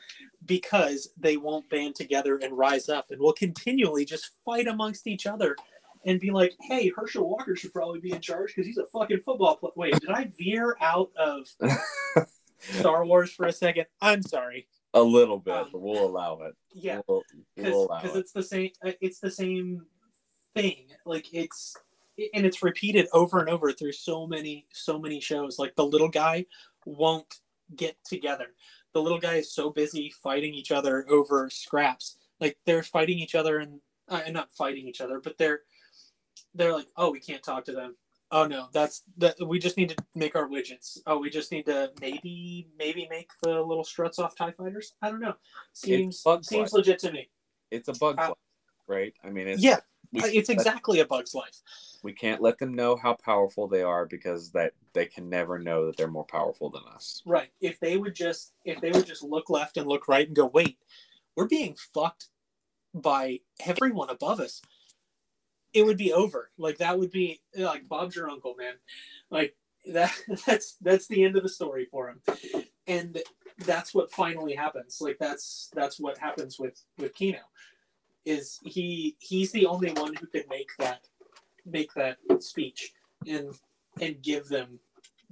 [0.45, 5.27] because they won't band together and rise up and will continually just fight amongst each
[5.27, 5.57] other
[6.05, 9.19] and be like, hey, Herschel Walker should probably be in charge because he's a fucking
[9.25, 9.71] football player.
[9.75, 11.45] Wait, did I veer out of
[12.59, 13.87] Star Wars for a second?
[14.01, 14.67] I'm sorry.
[14.93, 17.23] a little bit Um, but we'll allow it Yeah, we'll,
[17.57, 18.69] we'll because it it's the same.
[18.85, 19.85] uh, It's the same
[20.55, 20.85] thing.
[21.05, 21.75] Like it's
[22.33, 25.59] and it's repeated over and over through so many so many shows.
[25.59, 26.45] Like the little guy
[26.85, 27.39] won't
[27.75, 28.47] get together.
[28.93, 32.17] The little guy is so busy fighting each other over scraps.
[32.39, 33.79] Like they're fighting each other and
[34.09, 35.61] uh, not fighting each other, but they're
[36.53, 37.95] they're like, oh, we can't talk to them.
[38.31, 39.35] Oh no, that's that.
[39.45, 40.97] We just need to make our widgets.
[41.05, 44.93] Oh, we just need to maybe maybe make the little struts off Tie fighters.
[45.01, 45.35] I don't know.
[45.73, 46.73] Seems seems Life.
[46.73, 47.29] legit to me.
[47.71, 48.37] it's a bug Uh, life,
[48.87, 49.79] right i mean it's Yeah,
[50.13, 51.61] it's exactly a bug's life.
[52.03, 55.85] we can't let them know how powerful they are because that they can never know
[55.85, 57.49] that they're more powerful than us Right.
[57.61, 60.45] If they would just if they would just look left and look right and go,
[60.45, 60.77] wait,
[61.35, 62.27] we're being fucked
[62.93, 64.61] by everyone above us.
[65.73, 66.51] It would be over.
[66.57, 68.73] Like that would be like Bob's your uncle, man.
[69.31, 69.55] Like
[69.91, 70.13] that
[70.45, 72.21] that's that's the end of the story for him.
[72.85, 73.19] And
[73.65, 74.99] that's what finally happens.
[75.01, 77.39] Like that's that's what happens with with Kino.
[78.25, 81.07] Is he he's the only one who can make that
[81.65, 82.93] make that speech
[83.27, 83.53] and
[84.01, 84.79] and give them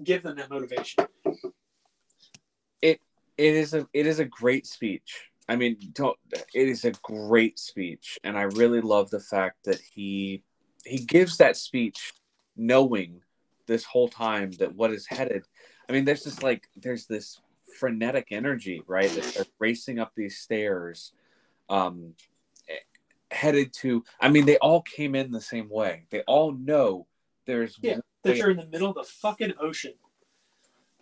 [0.04, 1.06] give them that motivation.
[2.82, 3.00] It
[3.38, 5.32] it is a it is a great speech.
[5.50, 6.18] I mean don't
[6.54, 8.20] it is a great speech.
[8.24, 10.44] And i really love the fact that he
[10.86, 12.14] he gives that speech
[12.56, 13.22] knowing
[13.68, 15.44] this whole time that what is headed.
[15.90, 17.42] I mean there's just like there's this
[17.80, 19.10] frenetic energy right?
[19.10, 21.14] They're racing up these stairs
[21.70, 22.14] um
[23.32, 26.06] headed to i mean they all came in the same way.
[26.10, 27.08] They all know
[27.46, 29.94] there's Yeah, that you're in the middle of the fucking ocean.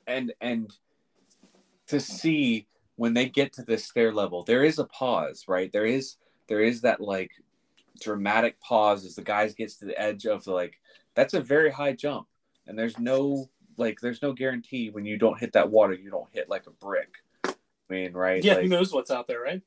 [0.08, 0.72] and and
[1.88, 5.72] to see when they get to this stair level there is a pause right?
[5.72, 6.18] There is
[6.48, 7.32] there is that like
[8.00, 10.80] dramatic pause as the guys gets to the edge of the like
[11.16, 12.28] that's a very high jump.
[12.68, 16.30] And there's no like there's no guarantee when you don't hit that water you don't
[16.32, 17.16] hit like a brick.
[17.46, 17.54] I
[17.90, 18.44] mean right?
[18.44, 19.62] Yeah, like, who knows what's out there, right?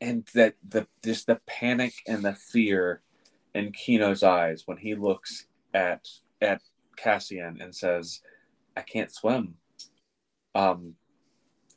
[0.00, 3.02] And that the just the panic and the fear
[3.54, 6.08] in Kino's eyes when he looks at
[6.40, 6.60] at
[6.96, 8.20] Cassian and says,
[8.76, 9.54] "I can't swim."
[10.54, 10.94] Um,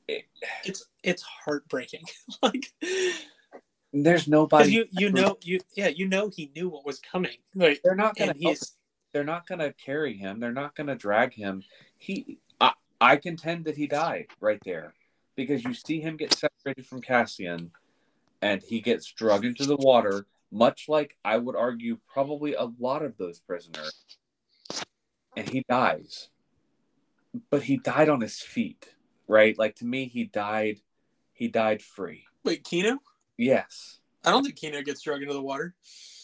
[0.07, 0.25] it,
[0.63, 2.05] It's it's heartbreaking.
[2.41, 2.71] like
[3.93, 4.71] there's nobody.
[4.71, 7.37] you you know you yeah you know he knew what was coming.
[7.55, 8.77] Like they're not gonna he's
[9.17, 10.39] they're not going to carry him.
[10.39, 11.63] They're not going to drag him.
[11.97, 14.93] He, I, I contend that he died right there
[15.35, 17.71] because you see him get separated from Cassian,
[18.41, 23.03] and he gets drug into the water, much like I would argue probably a lot
[23.03, 23.93] of those prisoners,
[25.35, 26.29] and he dies.
[27.49, 28.95] But he died on his feet,
[29.27, 29.57] right?
[29.57, 30.79] Like to me, he died.
[31.33, 32.25] He died free.
[32.43, 32.99] wait Kino.
[33.37, 33.99] Yes.
[34.25, 35.75] I don't think Kino gets drug into the water.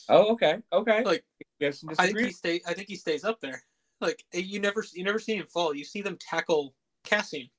[0.09, 0.57] Oh, okay.
[0.71, 1.03] Okay.
[1.03, 1.23] Like
[1.71, 2.61] some I think he stay.
[2.67, 3.63] I think he stays up there.
[4.01, 5.73] Like you never you never see him fall.
[5.73, 7.49] You see them tackle Cassian,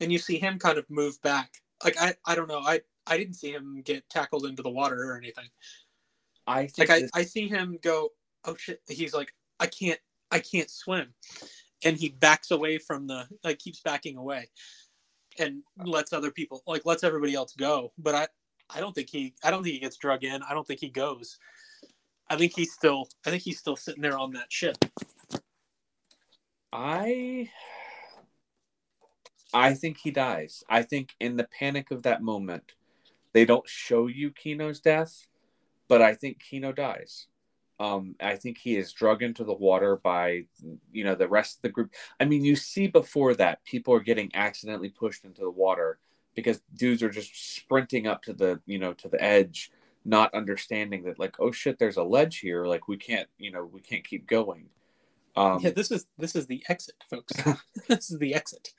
[0.00, 1.50] and you see him kind of move back.
[1.84, 2.60] Like I I don't know.
[2.60, 5.48] I I didn't see him get tackled into the water or anything.
[6.46, 8.10] I think Like I this- I see him go.
[8.44, 8.80] Oh shit!
[8.88, 10.00] He's like I can't
[10.30, 11.14] I can't swim,
[11.84, 14.48] and he backs away from the like keeps backing away,
[15.38, 17.92] and lets other people like lets everybody else go.
[17.98, 18.28] But I
[18.74, 20.42] I don't think he I don't think he gets drug in.
[20.42, 21.38] I don't think he goes.
[22.28, 24.76] I think he's still I think he's still sitting there on that ship.
[26.72, 27.50] I
[29.54, 30.64] I think he dies.
[30.68, 32.72] I think in the panic of that moment,
[33.32, 35.26] they don't show you Kino's death,
[35.88, 37.26] but I think Kino dies.
[37.80, 40.44] Um, I think he is drug into the water by
[40.92, 41.92] you know the rest of the group.
[42.20, 45.98] I mean, you see before that people are getting accidentally pushed into the water
[46.34, 49.72] because dudes are just sprinting up to the you know to the edge,
[50.04, 52.66] not understanding that like oh shit, there's a ledge here.
[52.66, 54.66] Like we can't you know we can't keep going.
[55.34, 57.32] Um, yeah, this is this is the exit, folks.
[57.88, 58.74] this is the exit.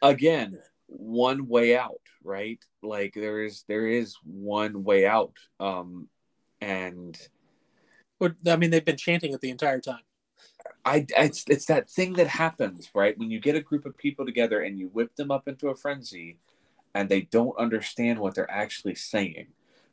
[0.00, 2.58] again one way out right?
[2.82, 6.08] Like there is there is one way out um
[6.60, 7.18] and
[8.18, 10.02] What I mean, they've been chanting it the entire time.
[10.84, 13.18] i it's, it's that thing that happens right?
[13.18, 15.76] When you get a group of people together and you whip them up into a
[15.76, 16.38] frenzy
[16.94, 19.48] and they don't understand what they're actually saying.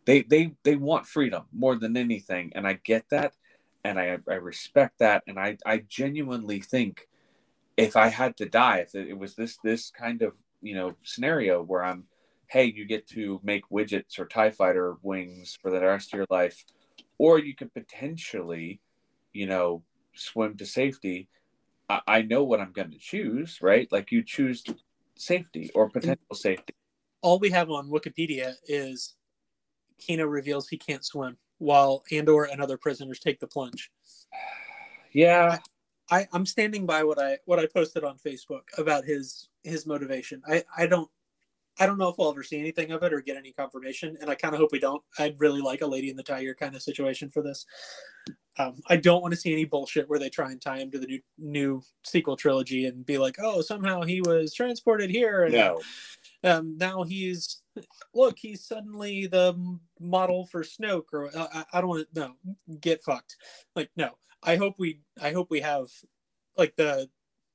[0.06, 3.34] They they they want freedom more than anything and i get that
[3.84, 7.08] and i i respect that and i i genuinely think
[7.78, 11.62] if i had to die if it was this this kind of you know scenario
[11.62, 12.06] where i'm
[12.48, 16.28] hey you get to make widgets or tie fighter wings for the rest of your
[16.30, 16.64] life
[17.18, 18.80] or you could potentially
[19.34, 19.84] you know
[20.14, 21.28] swim to safety.
[21.90, 23.88] I, I know what i'm going to choose right?
[23.92, 24.64] Like you choose
[25.18, 26.74] safety or potential safety.
[27.22, 29.16] All we have on Wikipedia is
[29.98, 33.92] Kino reveals he can't swim, while Andor and other prisoners take the plunge.
[35.14, 35.60] yeah
[36.12, 40.42] I, I'm standing by what I what I posted on Facebook about his his motivation.
[40.48, 41.10] I, I don't
[41.80, 44.30] I don't know if we'll ever see anything of it or get any confirmation, and
[44.30, 45.04] I kind of hope we don't.
[45.20, 47.66] I'd really like a Lady in the Tiger kind of situation for this.
[48.58, 51.00] Um, I don't want to see any bullshit where they try and tie him to
[51.00, 55.54] the new new sequel trilogy and be like, oh, somehow he was transported here, and
[55.54, 55.82] no
[56.46, 57.62] um, now he's
[58.14, 62.34] look, he's suddenly the model for Snoke, or uh, I, I don't want to no
[62.80, 63.36] get fucked.
[63.76, 64.12] Like no,
[64.46, 65.88] I hope we I hope we have
[66.58, 67.10] like the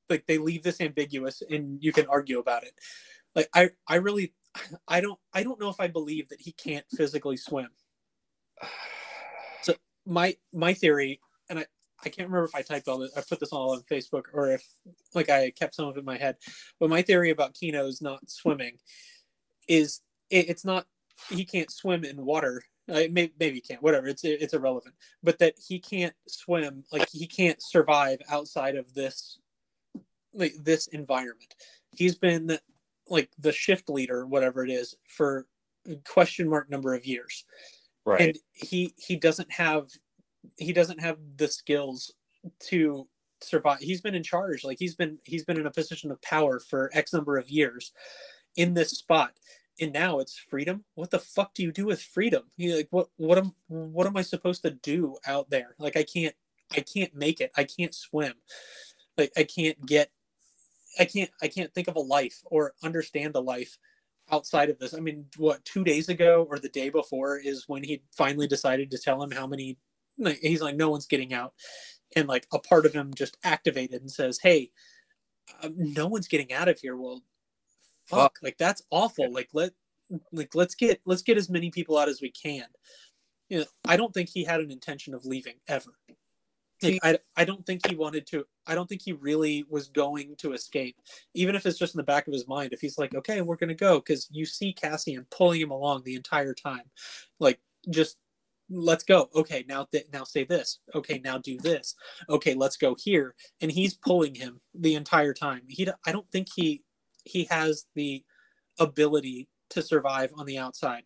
[0.09, 2.72] like they leave this ambiguous and you can argue about it.
[3.34, 4.34] Like I I really
[4.88, 7.68] I don't I don't know if I believe that he can't physically swim.
[9.62, 9.74] So
[10.07, 11.66] my my theory, and I
[12.05, 14.53] I can't remember if I typed all this, I put this all on Facebook or
[14.53, 14.66] if
[15.14, 16.36] like I kept some of it in my head.
[16.78, 18.78] But my theory about Kino's not swimming
[19.68, 20.86] is it, it's not
[21.28, 22.62] he can't swim in water.
[22.91, 23.82] Uh, maybe, maybe he can't.
[23.82, 24.09] Whatever.
[24.09, 24.95] It's it's irrelevant.
[25.22, 29.38] But that he can't swim, like he can't survive outside of this,
[30.34, 31.55] like this environment.
[31.91, 32.59] He's been
[33.09, 35.47] like the shift leader, whatever it is, for
[36.05, 37.45] question mark number of years
[38.05, 39.88] right and he he doesn't have
[40.57, 42.12] he doesn't have the skills
[42.59, 43.07] to
[43.41, 46.61] survive he's been in charge like he's been he's been in a position of power
[46.61, 47.93] for x number of years
[48.57, 49.32] in this spot
[49.81, 53.09] and now it's freedom what the fuck do you do with freedom you like what
[53.16, 56.35] what am what am i supposed to do out there like i can't
[56.76, 58.35] i can't make it i can't swim
[59.16, 60.11] like i can't get
[60.99, 63.78] i can't i can't think of a life or understand a life
[64.33, 64.95] outside of this.
[64.95, 68.91] I mean, what two days ago or the day before is when he finally decided
[68.91, 69.78] to tell him how many.
[70.43, 71.55] He's like, no one's getting out,
[72.14, 74.70] and like a part of him just activated and says, "Hey,
[75.62, 77.22] um, no one's getting out of here." Well,
[78.11, 79.32] fuck, like that's awful.
[79.32, 79.72] Like let,
[80.32, 82.66] like let's get let's get as many people out as we can.
[83.48, 85.90] You know, I don't think he had an intention of leaving ever.
[86.82, 90.34] Like, I, I don't think he wanted to i don't think he really was going
[90.38, 90.96] to escape
[91.34, 93.56] even if it's just in the back of his mind if he's like okay we're
[93.56, 96.84] going to go because you see cassian pulling him along the entire time
[97.38, 98.16] like just
[98.70, 99.28] let's go.
[99.34, 100.78] Okay, now th- now say this.
[100.94, 101.94] Okay, now do this.
[102.28, 103.34] Okay, let's go here.
[103.61, 105.62] And he's pulling him the entire time.
[105.68, 106.84] He i don't think he
[107.25, 108.25] he has the
[108.79, 111.05] ability to survive on the outside.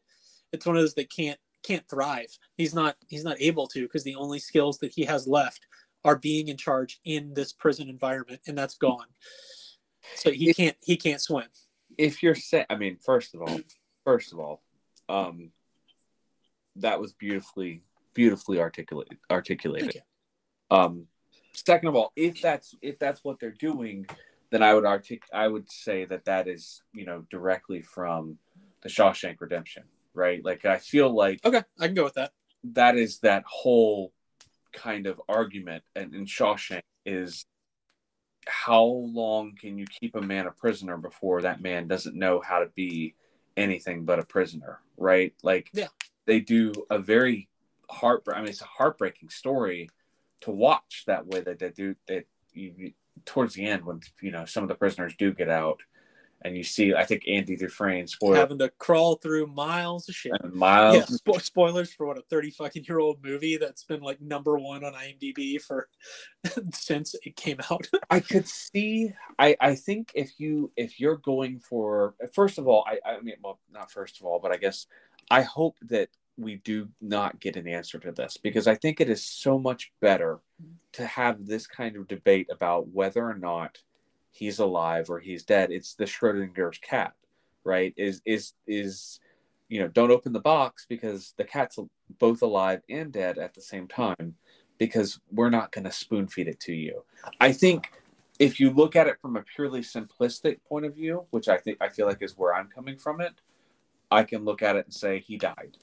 [0.53, 2.29] It's one of those that can't can't thrive.
[2.57, 5.67] He's not he's not able to because the only skills that he has left
[6.05, 9.07] are being in charge in this prison environment and that's gone.
[10.17, 11.47] So he can't he can't swim.
[11.97, 13.61] if you're saying i mean first of all
[14.05, 14.63] first of all
[15.09, 15.51] um
[16.77, 17.83] that was beautifully
[18.15, 20.03] beautifully articulated articulated
[20.71, 21.07] um
[21.53, 24.07] second of all if that's if that's what they're doing
[24.55, 28.39] then i would artic i would say that that is you know directly from
[28.83, 29.83] the shawshank redemption
[30.15, 32.33] right like i feel like Okay, I can go with that.
[32.63, 34.13] that is that whole
[34.73, 37.45] kind of argument and in Shawshank is
[38.47, 42.59] how long can you keep a man a prisoner before that man doesn't know how
[42.61, 43.15] to be
[43.57, 45.33] anything but a prisoner, right?
[45.43, 45.89] Like Yeah.
[46.27, 47.49] they do a very
[47.89, 49.89] heart I mean it's a heartbreaking story
[50.43, 52.93] to watch that way that they do that you, you-
[53.25, 55.81] towards the end when you know some of the prisoners do get out
[56.43, 60.33] and you see I think Andy Dufresne spoiled Having to crawl through miles of shit.
[60.43, 64.03] and Miles yeah, spo- spoilers for what a 30 fucking year old movie that's been
[64.03, 65.89] like number one on IMDb for
[66.73, 67.89] since it came out.
[68.11, 69.13] I could see.
[69.39, 73.37] I I think if you if you're going for first of all, I I mean,
[73.43, 74.87] well, not first of all, but I guess
[75.31, 79.09] I hope that we do not get an answer to this because I think it
[79.09, 80.41] is so much better
[80.93, 83.79] to have this kind of debate about whether or not
[84.31, 85.71] he's alive or he's dead.
[85.71, 87.15] It's the Schrodinger's cat,
[87.65, 87.95] right?
[87.97, 89.21] Is is is
[89.69, 91.79] you know, don't open the box because the cat's
[92.19, 94.35] both alive and dead at the same time
[94.79, 97.03] because we're not going to spoon feed it to you.
[97.41, 97.91] I think
[98.39, 101.79] if you look at it from a purely simplistic point of view, which I think
[101.81, 103.33] I feel like is where I'm coming from it,
[104.11, 105.79] I can look at it and say he died.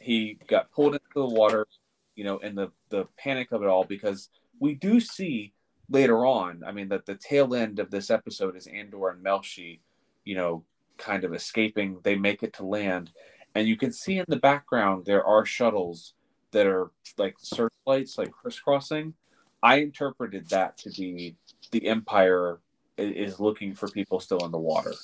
[0.00, 1.66] He got pulled into the water,
[2.14, 4.30] you know, in the the panic of it all because
[4.60, 5.52] we do see
[5.90, 9.80] later on, I mean that the tail end of this episode is Andor and Melshi,
[10.24, 10.64] you know,
[10.96, 11.98] kind of escaping.
[12.02, 13.10] They make it to land
[13.54, 16.14] and you can see in the background there are shuttles
[16.52, 19.14] that are like searchlights like crisscrossing.
[19.62, 21.36] I interpreted that to be
[21.72, 22.60] the Empire
[22.96, 24.94] is looking for people still in the water,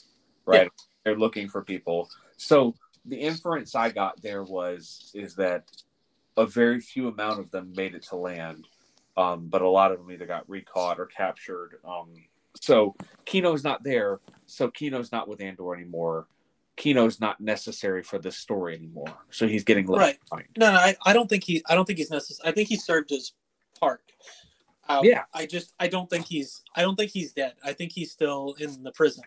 [0.46, 0.70] right?
[1.04, 2.08] They're looking for people.
[2.36, 2.74] So
[3.04, 5.64] the inference I got there was is that
[6.36, 8.66] a very few amount of them made it to land,
[9.16, 11.78] um, but a lot of them either got recaught or captured.
[11.84, 12.08] Um,
[12.60, 12.94] so
[13.24, 16.26] Kino's not there, so Kino's not with Andor anymore.
[16.76, 20.18] Kino's not necessary for this story anymore, so he's getting left Right.
[20.28, 20.48] behind.
[20.56, 22.48] No, no, I, I don't think he I don't think he's necessary.
[22.48, 23.32] I think he served his
[23.78, 24.02] part.
[24.88, 25.22] Uh, Yeah.
[25.32, 27.54] I just I don't think he's I don't think he's dead.
[27.64, 29.22] I think he's still in the prison,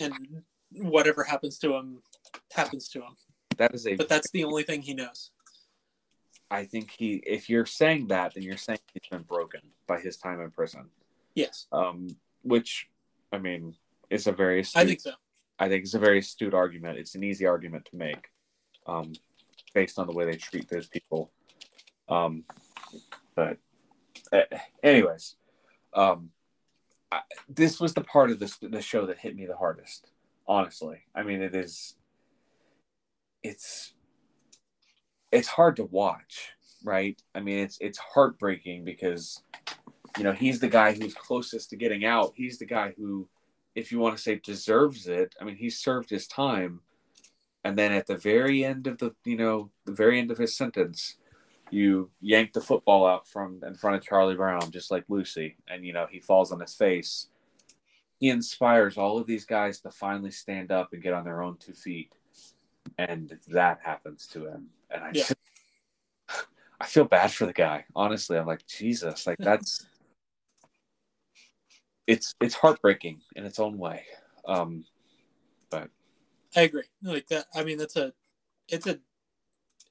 [0.00, 0.42] and
[0.72, 2.02] whatever happens to him
[2.54, 3.16] happens to him.
[3.56, 5.30] That is a But that's the only thing he knows.
[6.50, 10.16] I think he, if you're saying that, then you're saying he's been broken by his
[10.16, 10.86] time in prison.
[11.34, 12.88] Yes, Um, which,
[13.32, 13.74] I mean,
[14.10, 15.12] is a very astute, I think so.
[15.58, 16.98] I think it's a very astute argument.
[16.98, 18.28] It's an easy argument to make,
[18.86, 19.12] um,
[19.72, 21.32] based on the way they treat those people.
[22.08, 22.44] Um,
[23.34, 23.58] but,
[24.32, 24.42] uh,
[24.82, 25.36] anyways,
[25.94, 26.30] um,
[27.10, 30.10] I, this was the part of this the show that hit me the hardest.
[30.46, 31.94] Honestly, I mean, it is.
[33.44, 33.92] It's
[35.30, 37.20] it's hard to watch, right?
[37.34, 39.42] I mean, it's it's heartbreaking because
[40.16, 42.32] you know he's the guy who's closest to getting out.
[42.34, 43.28] He's the guy who,
[43.74, 46.80] if you want to say deserves it, I mean, he served his time,
[47.64, 50.56] and then at the very end of the you know the very end of his
[50.56, 51.16] sentence,
[51.70, 55.84] you yank the football out from in front of Charlie Brown, just like Lucy, and
[55.84, 57.28] you know he falls on his face.
[58.20, 61.56] He inspires all of these guys to finally stand up and get on their own
[61.58, 62.14] two feet,
[62.98, 64.68] and that happens to him.
[64.90, 65.12] And I, Yeah.
[65.12, 65.34] just,
[66.80, 67.84] I feel bad for the guy.
[67.94, 69.26] Honestly, I'm like Jesus.
[69.26, 69.86] Like that's
[72.06, 74.04] it's it's heartbreaking in its own way.
[74.46, 74.84] Um,
[75.70, 75.88] but
[76.54, 76.84] I agree.
[77.02, 77.46] Like that.
[77.54, 78.12] I mean, that's a
[78.68, 78.98] it's a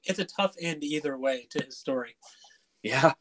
[0.04, 2.16] it's a tough end either way to his story.
[2.82, 3.12] yeah,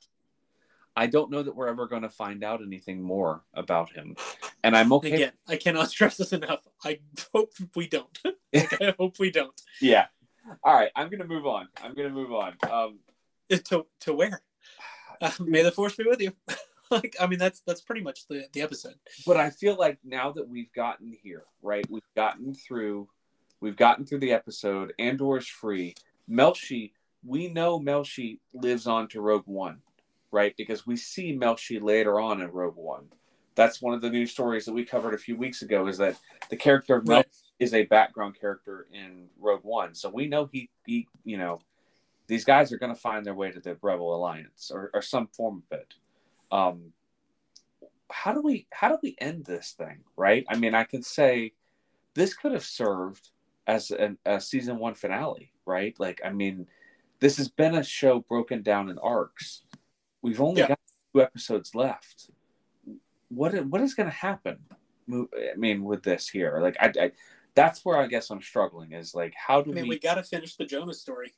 [0.96, 4.16] I don't know that we're ever going to find out anything more about him,
[4.64, 5.14] and I'm okay.
[5.14, 6.68] Again, I cannot stress this enough.
[6.84, 7.00] I
[7.34, 8.18] hope we don't.
[8.82, 9.54] I hope we don't.
[9.82, 10.08] Yeah.
[10.64, 11.68] All right, I'm gonna move on.
[11.82, 12.56] I'm gonna move on.
[12.70, 13.00] Um,
[13.70, 14.42] To to where?
[15.22, 16.34] Uh, may the force be with you.
[16.92, 18.96] like I mean, that's that's pretty much the the episode.
[19.26, 21.86] but I feel like now that we've gotten here, right?
[21.90, 23.08] We've gotten through,
[23.62, 24.94] we've gotten through the episode.
[25.00, 25.96] Andor's free.
[26.30, 26.92] Melshi,
[27.26, 29.82] we know Melshi lives on to Rogue One,
[30.32, 30.54] right?
[30.58, 33.06] Because we see Melshi later on in Rogue One.
[33.56, 35.88] That's one of the new stories that we covered a few weeks ago.
[35.88, 36.18] Is that
[36.50, 37.26] the character of Melshi Right.
[37.60, 41.60] Is a background character in Rogue One, so we know he, he, you know,
[42.28, 45.28] these guys are going to find their way to the Rebel Alliance or, or some
[45.28, 45.94] form of it.
[46.52, 46.94] Um,
[48.10, 50.00] how do we how do we end this thing?
[50.16, 50.46] Right?
[50.50, 51.54] I mean, I can say
[52.14, 53.30] this could have served
[53.68, 55.98] as an, a season one finale, right?
[56.00, 56.68] Like, I mean,
[57.20, 59.64] this has been a show broken down in arcs.
[60.22, 60.70] We've only Yeah.
[60.70, 60.80] got
[61.14, 62.30] two episodes left.
[63.30, 64.60] What what is going to happen?
[65.12, 67.12] I mean, with this here, like, I, I
[67.56, 68.94] that's where I guess I'm struggling.
[68.94, 69.90] Is like, how do I mean, we?
[69.92, 71.34] we got to finish the Jonas story.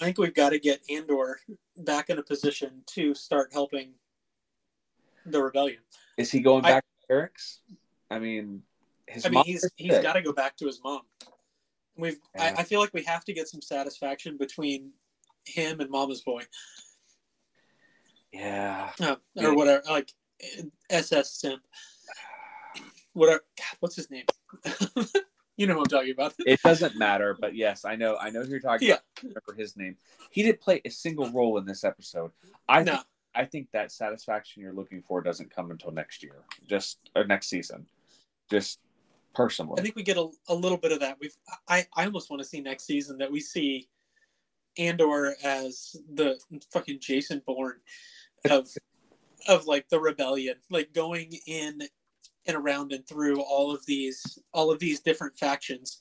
[0.00, 1.40] I think we've got to get Andor
[1.78, 3.92] back in a position to start helping
[5.24, 5.80] the rebellion.
[6.18, 7.58] Is he going I- back to Ferrix?
[8.10, 8.62] I mean,
[9.06, 11.02] his I mean, he's he's got to go back to his mom.
[11.96, 12.54] We've Yeah.
[12.56, 14.92] I, I feel like we have to get some satisfaction between
[15.46, 16.42] him and Mama's boy,
[18.32, 20.12] Yeah, uh, or whatever, like
[20.90, 21.62] SS Simp.
[23.14, 23.40] Whatever.
[23.58, 24.26] God, what's his name?
[25.56, 26.34] you know who I'm talking about.
[26.46, 27.36] it doesn't matter.
[27.38, 28.16] But yes, I know.
[28.16, 28.94] I know who you're talking Yeah.
[28.94, 29.22] about.
[29.22, 29.96] Remember his name.
[30.30, 32.30] He didn't play a single role in this episode.
[32.68, 32.92] I No.
[32.96, 37.24] think, I think that satisfaction you're looking for doesn't come until next year, just or
[37.24, 37.86] next season.
[38.50, 38.80] Just
[39.34, 41.18] personally, I think we get a, a little bit of that.
[41.20, 41.36] We've
[41.68, 43.88] I, I almost want to see next season that we see
[44.78, 46.38] Andor as the
[46.72, 47.80] fucking Jason Bourne
[48.48, 48.68] of
[49.48, 51.80] of like the rebellion, like going in
[52.46, 56.00] and around and through all of these all of these different factions.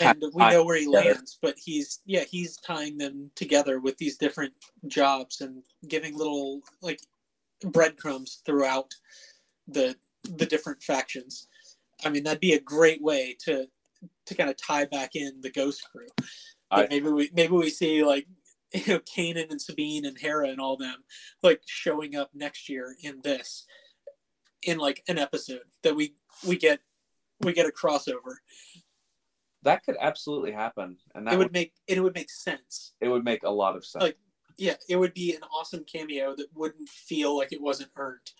[0.00, 4.16] And we know where he lands, but he's yeah, he's tying them together with these
[4.16, 4.52] different
[4.86, 7.00] jobs and giving little like
[7.64, 8.94] breadcrumbs throughout
[9.66, 11.48] the the different factions.
[12.04, 13.66] I mean, that'd be a great way to
[14.26, 16.06] to kind of tie back in the Ghost Crew.
[16.70, 18.26] I- maybe we maybe we see like
[18.72, 21.02] you know Kanan and Sabine and Hera and all them
[21.42, 23.66] like showing up next year in this
[24.62, 26.14] in like an episode that we
[26.46, 26.80] we get
[27.40, 28.36] we get a crossover.
[29.62, 32.94] that could absolutely happen, and that it would, would make it would make sense.
[33.00, 34.02] it would make a lot of sense.
[34.02, 34.18] Like-
[34.56, 38.32] Yeah, it would be an awesome cameo that wouldn't feel like it wasn't earned,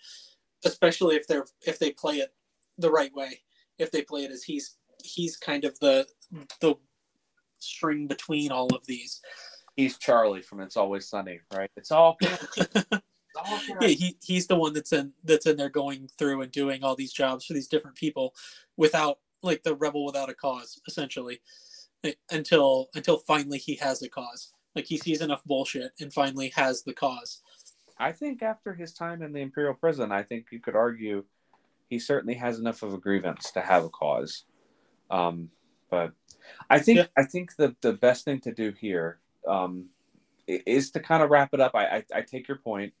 [0.65, 2.33] especially if they're if they play it
[2.77, 3.41] the right way.
[3.77, 6.05] If they play it as he's he's kind of the
[6.59, 6.75] the
[7.59, 9.21] string between all of these.
[9.77, 11.71] He's Charlie from It's Always Sunny, right?
[11.77, 12.17] It's all
[13.43, 13.53] good.
[13.53, 13.89] It's all good.
[13.89, 16.95] yeah, he he's the one that's in that's in there going through and doing all
[16.95, 18.33] these jobs for these different people
[18.77, 21.41] without like the rebel without a cause, essentially.
[22.31, 24.53] Until until finally he has a cause.
[24.75, 27.41] Like he sees enough bullshit and finally has the cause.
[27.97, 31.25] I think after his time in the Imperial prison, I think you could argue
[31.89, 34.45] he certainly has enough of a grievance to have a cause.
[35.11, 35.49] Um,
[35.89, 36.13] but
[36.69, 37.07] I think Yeah.
[37.17, 39.87] I think the the best thing to do here um,
[40.47, 41.75] is to kind of wrap it up.
[41.75, 42.93] I I, I take your point.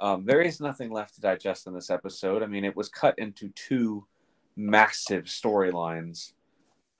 [0.00, 2.42] Um, there is nothing left to digest in this episode.
[2.42, 4.06] I mean, it was cut into two
[4.56, 6.32] massive storylines,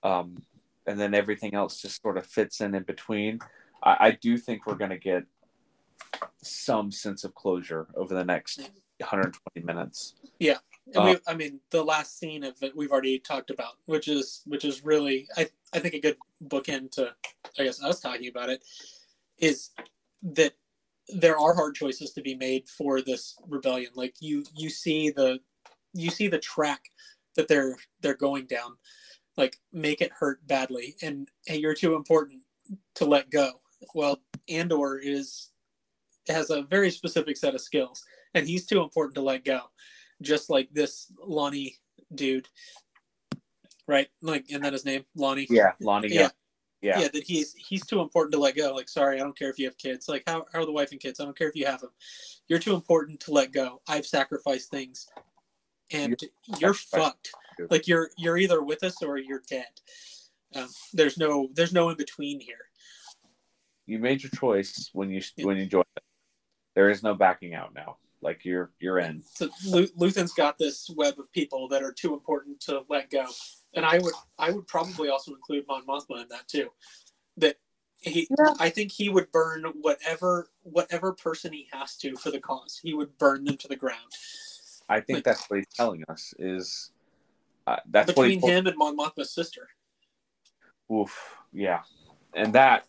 [0.02, 0.42] um,
[0.86, 3.40] and then everything else just sort of fits in in between.
[3.82, 5.24] I, I do think we're going to get
[6.42, 8.58] some sense of closure over the next
[8.98, 10.14] 120 minutes.
[10.38, 10.58] Yeah.
[10.86, 14.06] And Uh, we, I mean, the last scene of it we've already talked about, which
[14.06, 17.14] is which is really, I I think a good bookend to,
[17.58, 18.62] I guess us talking about it,
[19.38, 19.70] is
[20.22, 20.52] that
[21.08, 23.90] there are hard choices to be made for this rebellion.
[23.94, 25.38] Like you you see the
[25.92, 26.82] you see the track
[27.36, 28.76] that they're they're going down,
[29.36, 32.42] like make it hurt badly, and hey, you're too important
[32.96, 33.60] to let go.
[33.94, 35.50] Well, Andor is
[36.28, 38.02] has a very specific set of skills,
[38.34, 39.60] and he's too important to let go
[40.22, 41.76] just like this Lonni
[42.14, 42.48] dude,
[43.86, 44.08] right?
[44.22, 45.46] Like, and then his name Lonni.
[45.48, 46.08] Yeah, Lonni.
[46.08, 46.28] yeah, Yeah.
[46.84, 47.08] Yeah.
[47.08, 48.74] That he's he's too important to let go.
[48.74, 50.08] Like, sorry, I don't care if you have kids.
[50.08, 51.20] Like, how, how are the wife and kids?
[51.20, 51.90] I don't care if you have them.
[52.48, 53.80] You're too important to let go.
[53.88, 55.06] I've sacrificed things,
[55.90, 56.18] and
[56.58, 57.30] you're fucked.
[57.70, 59.66] Like, you're you're either with us or you're dead.
[60.54, 62.68] Um, there's no there's no in between here.
[63.86, 65.46] You made your choice when you Yeah.
[65.46, 65.86] when you joined.
[65.96, 66.02] It.
[66.74, 67.98] There is no backing out now.
[68.22, 69.22] Like you're you're in.
[69.22, 73.26] So Lu- Luthen's got this web of people that are too important to let go,
[73.74, 76.70] and I would I would probably also include Mon Mothma in that too.
[77.36, 77.56] That
[77.98, 78.28] he,
[78.60, 82.78] I think he would burn whatever whatever person he has to for the cause.
[82.82, 84.12] He would burn them to the ground.
[84.88, 86.90] I think Like- that's what he's telling us is.
[87.66, 88.46] Uh, that's what Between he.
[88.50, 89.70] him and Mon Mothma's sister.
[90.92, 91.80] Oof, yeah,
[92.34, 92.84] and that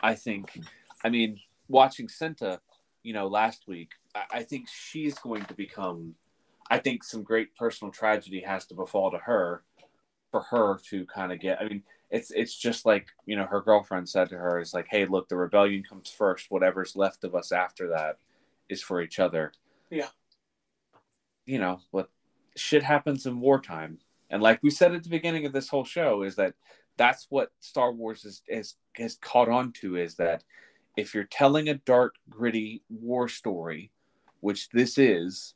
[0.00, 0.58] I think.
[1.04, 2.60] I mean, watching Cinta,
[3.02, 6.14] you know, last week, I, I think she's going to become.
[6.70, 9.62] I think some great personal tragedy has to befall to her,
[10.34, 11.60] for her to kind of get.
[11.60, 14.88] I mean, it's it's just like you know her girlfriend said to her, "Is like,
[14.90, 16.50] hey, look, the rebellion comes first.
[16.50, 18.18] Whatever's left of us after that
[18.68, 19.52] is for each other."
[19.90, 20.08] Yeah.
[21.46, 22.10] You know what?
[22.56, 26.22] Shit happens in wartime, and like we said at the beginning of this whole show,
[26.22, 26.54] is that
[26.96, 30.42] that's what Star Wars is, is has caught on to is that
[30.96, 33.92] if you're telling a dark, gritty war story,
[34.40, 35.54] which this is,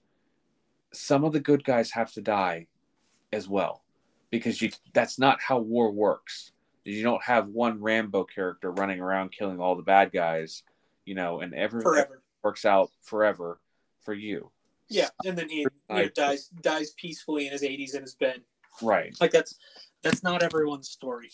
[0.93, 2.69] some of the good guys have to die
[3.33, 3.83] as well,
[4.31, 6.53] because you that's not how war works.
[6.85, 10.63] You don't have one Rambo character running around killing all the bad guys,
[11.05, 11.53] you know, and
[11.83, 12.23] Forever.
[12.43, 13.61] works out forever
[14.01, 14.51] for you.
[14.89, 18.15] Yeah, and then he you know, I- dies dies peacefully in his 80s in his
[18.15, 18.41] bed.
[18.81, 19.15] Right.
[19.21, 19.57] Like that's
[20.03, 21.31] that's not everyone's story.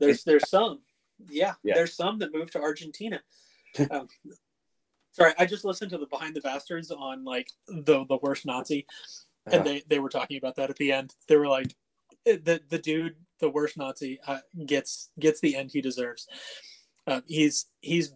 [0.00, 0.80] There's there's some,
[1.28, 1.74] yeah, Yeah.
[1.74, 3.20] there's some that move to Argentina.
[3.90, 4.08] um,
[5.12, 8.86] sorry, I just listened to the Behind the Bastards on like the the worst Nazi,
[9.46, 11.14] and Uh, they they were talking about that at the end.
[11.28, 11.74] They were like,
[12.24, 16.26] the the dude, the worst Nazi, uh, gets gets the end he deserves.
[17.06, 18.12] Uh, he's he's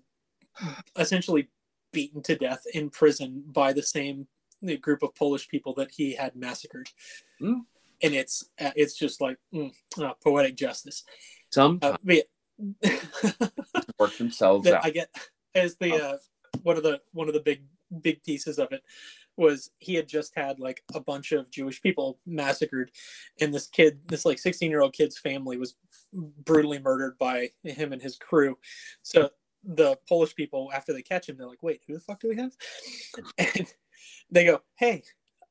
[0.97, 1.49] essentially
[1.93, 4.27] beaten to death in prison by the same
[4.81, 6.89] group of Polish people that he had massacred,
[7.41, 7.63] Mm.
[8.03, 11.05] and it's uh, it's just like mm, uh, poetic justice.
[11.51, 12.23] some Uh, yeah.
[13.99, 14.85] work themselves out.
[14.85, 15.09] I get
[15.55, 16.17] as the uh,
[16.63, 17.65] one of the one of the big
[18.01, 18.83] big pieces of it
[19.37, 22.91] was he had just had like a bunch of Jewish people massacred,
[23.41, 25.75] and this kid, this like sixteen year old kid's family was
[26.13, 28.59] brutally murdered by him and his crew.
[29.03, 29.31] So
[29.65, 32.37] the Polish people, after they catch him, they're like, "Wait, who the fuck do we
[32.37, 32.53] have?"
[33.39, 33.73] And
[34.31, 35.03] they go, "Hey,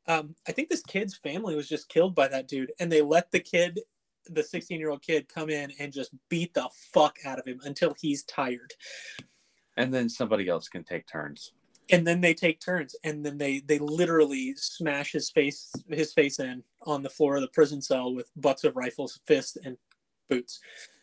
[0.08, 3.32] um, I think this kid's family was just killed by that dude," and they let
[3.32, 3.80] the kid.
[4.28, 7.60] The 16 year old kid come in and just beat the fuck out of him
[7.64, 8.74] until he's tired.
[9.78, 11.54] and then somebody else can take turns.
[11.92, 16.40] And then they take turns and then they they literally smash his face his face
[16.40, 19.78] in on the floor of the prison cell with butts of rifles fists and
[20.30, 20.60] boots.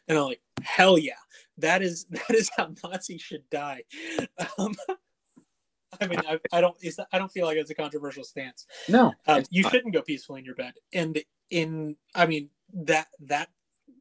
[0.08, 1.12] And i'm like hell yeah
[1.58, 3.82] that is that is how nazis should die.
[4.58, 4.74] Um,
[6.00, 8.66] i mean I, I don't it's, i don't feel like it's a controversial stance.
[8.88, 9.72] No, um, you not.
[9.72, 10.74] shouldn't go peacefully in your bed.
[10.92, 13.48] And in i mean that that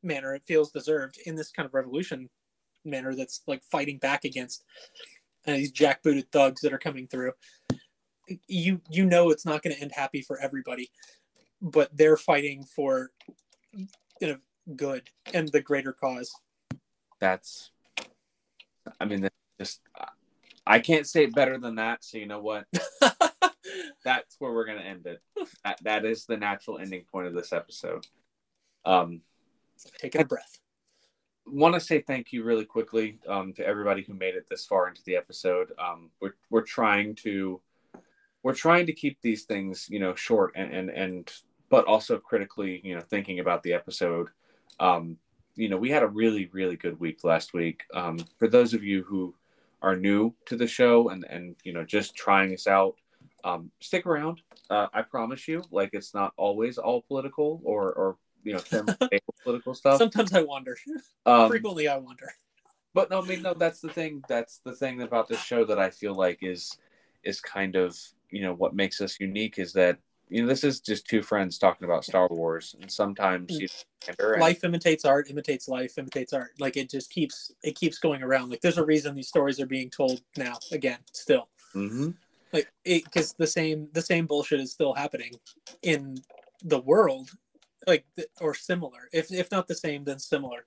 [0.04, 2.30] manner it feels deserved in this kind of revolution
[2.86, 4.64] manner that's like fighting back against
[5.48, 7.32] uh, these jackbooted thugs that are coming through
[8.48, 10.92] you you know it's not going to end happy for everybody
[11.62, 13.12] but they're fighting for
[13.74, 14.38] you know
[14.76, 16.34] good and the greater cause
[17.20, 17.72] That's.
[19.02, 19.82] I mean, that's just
[20.66, 22.04] I can't say it better than that.
[22.04, 22.66] So you know what?
[24.04, 25.22] That's where we're gonna end it.
[25.64, 28.06] That, that is the natural ending point of this episode.
[28.86, 29.22] Um,
[30.00, 30.60] taking a breath
[31.52, 34.88] want to say thank you really quickly um, to everybody who made it this far
[34.88, 35.72] into the episode.
[35.80, 37.62] Um, we're we're trying to
[38.44, 41.32] we're trying to keep these things you know short and and and
[41.70, 44.30] but also critically you know thinking about the episode.
[44.80, 45.18] Um,
[45.56, 47.84] you know we had a really really good week last week.
[47.94, 49.34] Um, for those of you who
[49.82, 52.96] are new to the show and and you know just trying us out.
[53.44, 54.42] Um, stick around.
[54.70, 55.64] Uh, I promise you.
[55.72, 58.62] Like it's not always all political or, or you know
[59.44, 59.98] political stuff.
[59.98, 60.78] sometimes i wonder
[61.26, 62.32] Um, frequently i wonder
[62.94, 64.24] but no, I mean, no, that's the thing.
[64.28, 66.80] That's the thing about this show that I feel like is
[67.24, 67.96] is kind of
[68.32, 70.00] you know what makes us unique is that
[70.30, 73.68] you know this is just two friends talking about Star Wars, and sometimes you
[74.20, 78.24] know, life imitates art imitates life imitates art like it just keeps it keeps going
[78.24, 82.16] around like there's a reason these stories are being told now again still Mhm.
[82.52, 85.34] like because the same the same bullshit is still happening
[85.84, 86.18] in
[86.64, 87.30] the world
[87.88, 88.06] like
[88.42, 90.66] or similar if if not the same then similar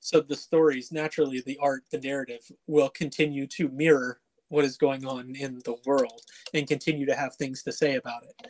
[0.00, 5.06] so the stories naturally the art the narrative will continue to mirror what is going
[5.06, 6.22] on in the world
[6.52, 8.48] and continue to have things to say about it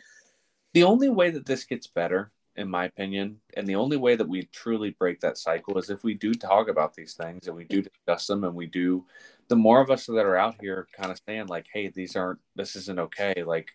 [0.73, 4.27] The only way that this gets better, in my opinion, and the only way that
[4.27, 7.63] we truly break that cycle is if we do talk about these things and we
[7.63, 9.05] do discuss them and we do.
[9.49, 12.39] The more of us that are out here kind of saying like, "Hey, these aren't.
[12.55, 13.69] This isn't okay." Like,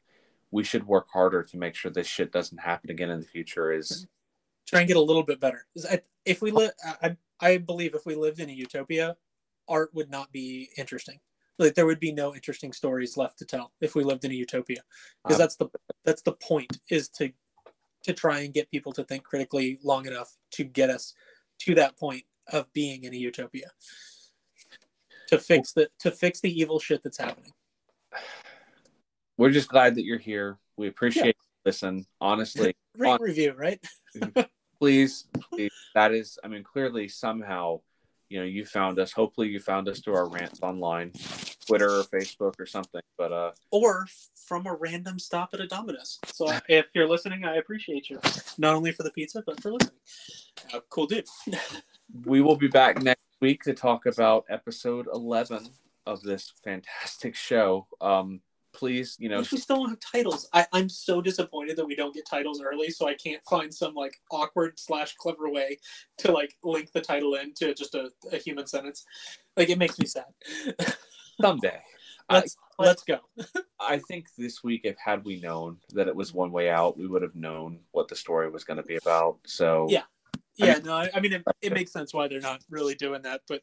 [0.51, 3.71] we should work harder to make sure this shit doesn't happen again in the future.
[3.73, 4.09] Is
[4.69, 5.65] try and get a little bit better.
[6.25, 6.73] If we live,
[7.03, 9.17] I, I believe if we lived in a utopia,
[9.67, 11.21] art would not be interesting.
[11.59, 14.35] Like there would be no interesting stories left to tell if we lived in a
[14.35, 14.83] utopia,
[15.25, 15.69] because Um, that's the
[16.05, 17.33] that's the point is to
[18.05, 21.15] to try and get people to think critically long enough to get us
[21.61, 23.71] to that point of being in a utopia.
[25.29, 27.53] To fix the to fix the evil shit that's happening.
[29.37, 30.59] we're just glad that you're here.
[30.77, 32.07] We appreciate you listen.
[32.21, 33.83] Honestly, Rate On- review, right?
[34.79, 37.81] please, please, that is, I mean, clearly somehow,
[38.29, 39.13] you know, you found us.
[39.13, 41.13] Hopefully, you found us through our rants online,
[41.67, 43.01] Twitter or Facebook or something.
[43.17, 44.07] But uh, or
[44.47, 46.19] from a random stop at a Domino's.
[46.27, 48.21] So if you're listening, I appreciate you,
[48.57, 49.99] not only for the pizza but for listening.
[50.73, 51.27] Uh, cool dude.
[52.25, 55.69] we will be back next week to talk about episode 11
[56.07, 57.87] of this fantastic show.
[58.01, 58.41] Um,
[58.79, 60.49] please, you know, If we still don't have titles.
[60.53, 63.95] I, I'm so disappointed that we don't get titles early, so I can't find some
[63.95, 65.79] like awkward slash clever way
[66.19, 69.05] to like link the title into just a, a human sentence.
[69.57, 70.25] Like it makes me sad.
[71.41, 71.81] someday.
[72.31, 73.19] Let's let's go.
[73.81, 77.07] I think this week, if had we known that it was one way out, we
[77.07, 79.39] would have known what the story was going to be about.
[79.47, 80.03] So Yeah.
[80.61, 82.95] I Yeah, mean- no, I, I mean it, it makes sense why they're not really
[82.95, 83.63] doing that, but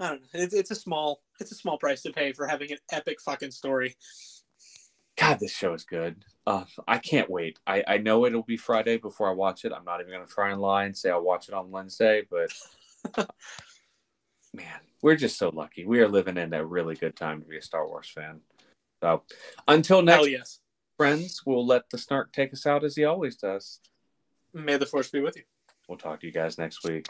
[0.00, 0.28] I don't know.
[0.32, 3.50] It's, it's a small it's a small price to pay for having an epic fucking
[3.50, 3.94] story.
[5.16, 6.24] God, this show is good.
[6.46, 7.58] Uh, I can't wait.
[7.66, 9.72] I, I know it'll be Friday before I watch it.
[9.72, 12.22] I'm not even going to try and lie and say I'll watch it on Wednesday,
[12.30, 12.50] but
[14.54, 15.84] man, we're just so lucky.
[15.84, 18.40] We are living in a really good time to be a Star Wars fan.
[19.02, 19.24] So
[19.68, 20.60] until next, Hell yes.
[20.96, 23.80] friends, we'll let the snark take us out as he always does.
[24.54, 25.42] May the force be with you.
[25.86, 27.08] We'll talk to you guys next week.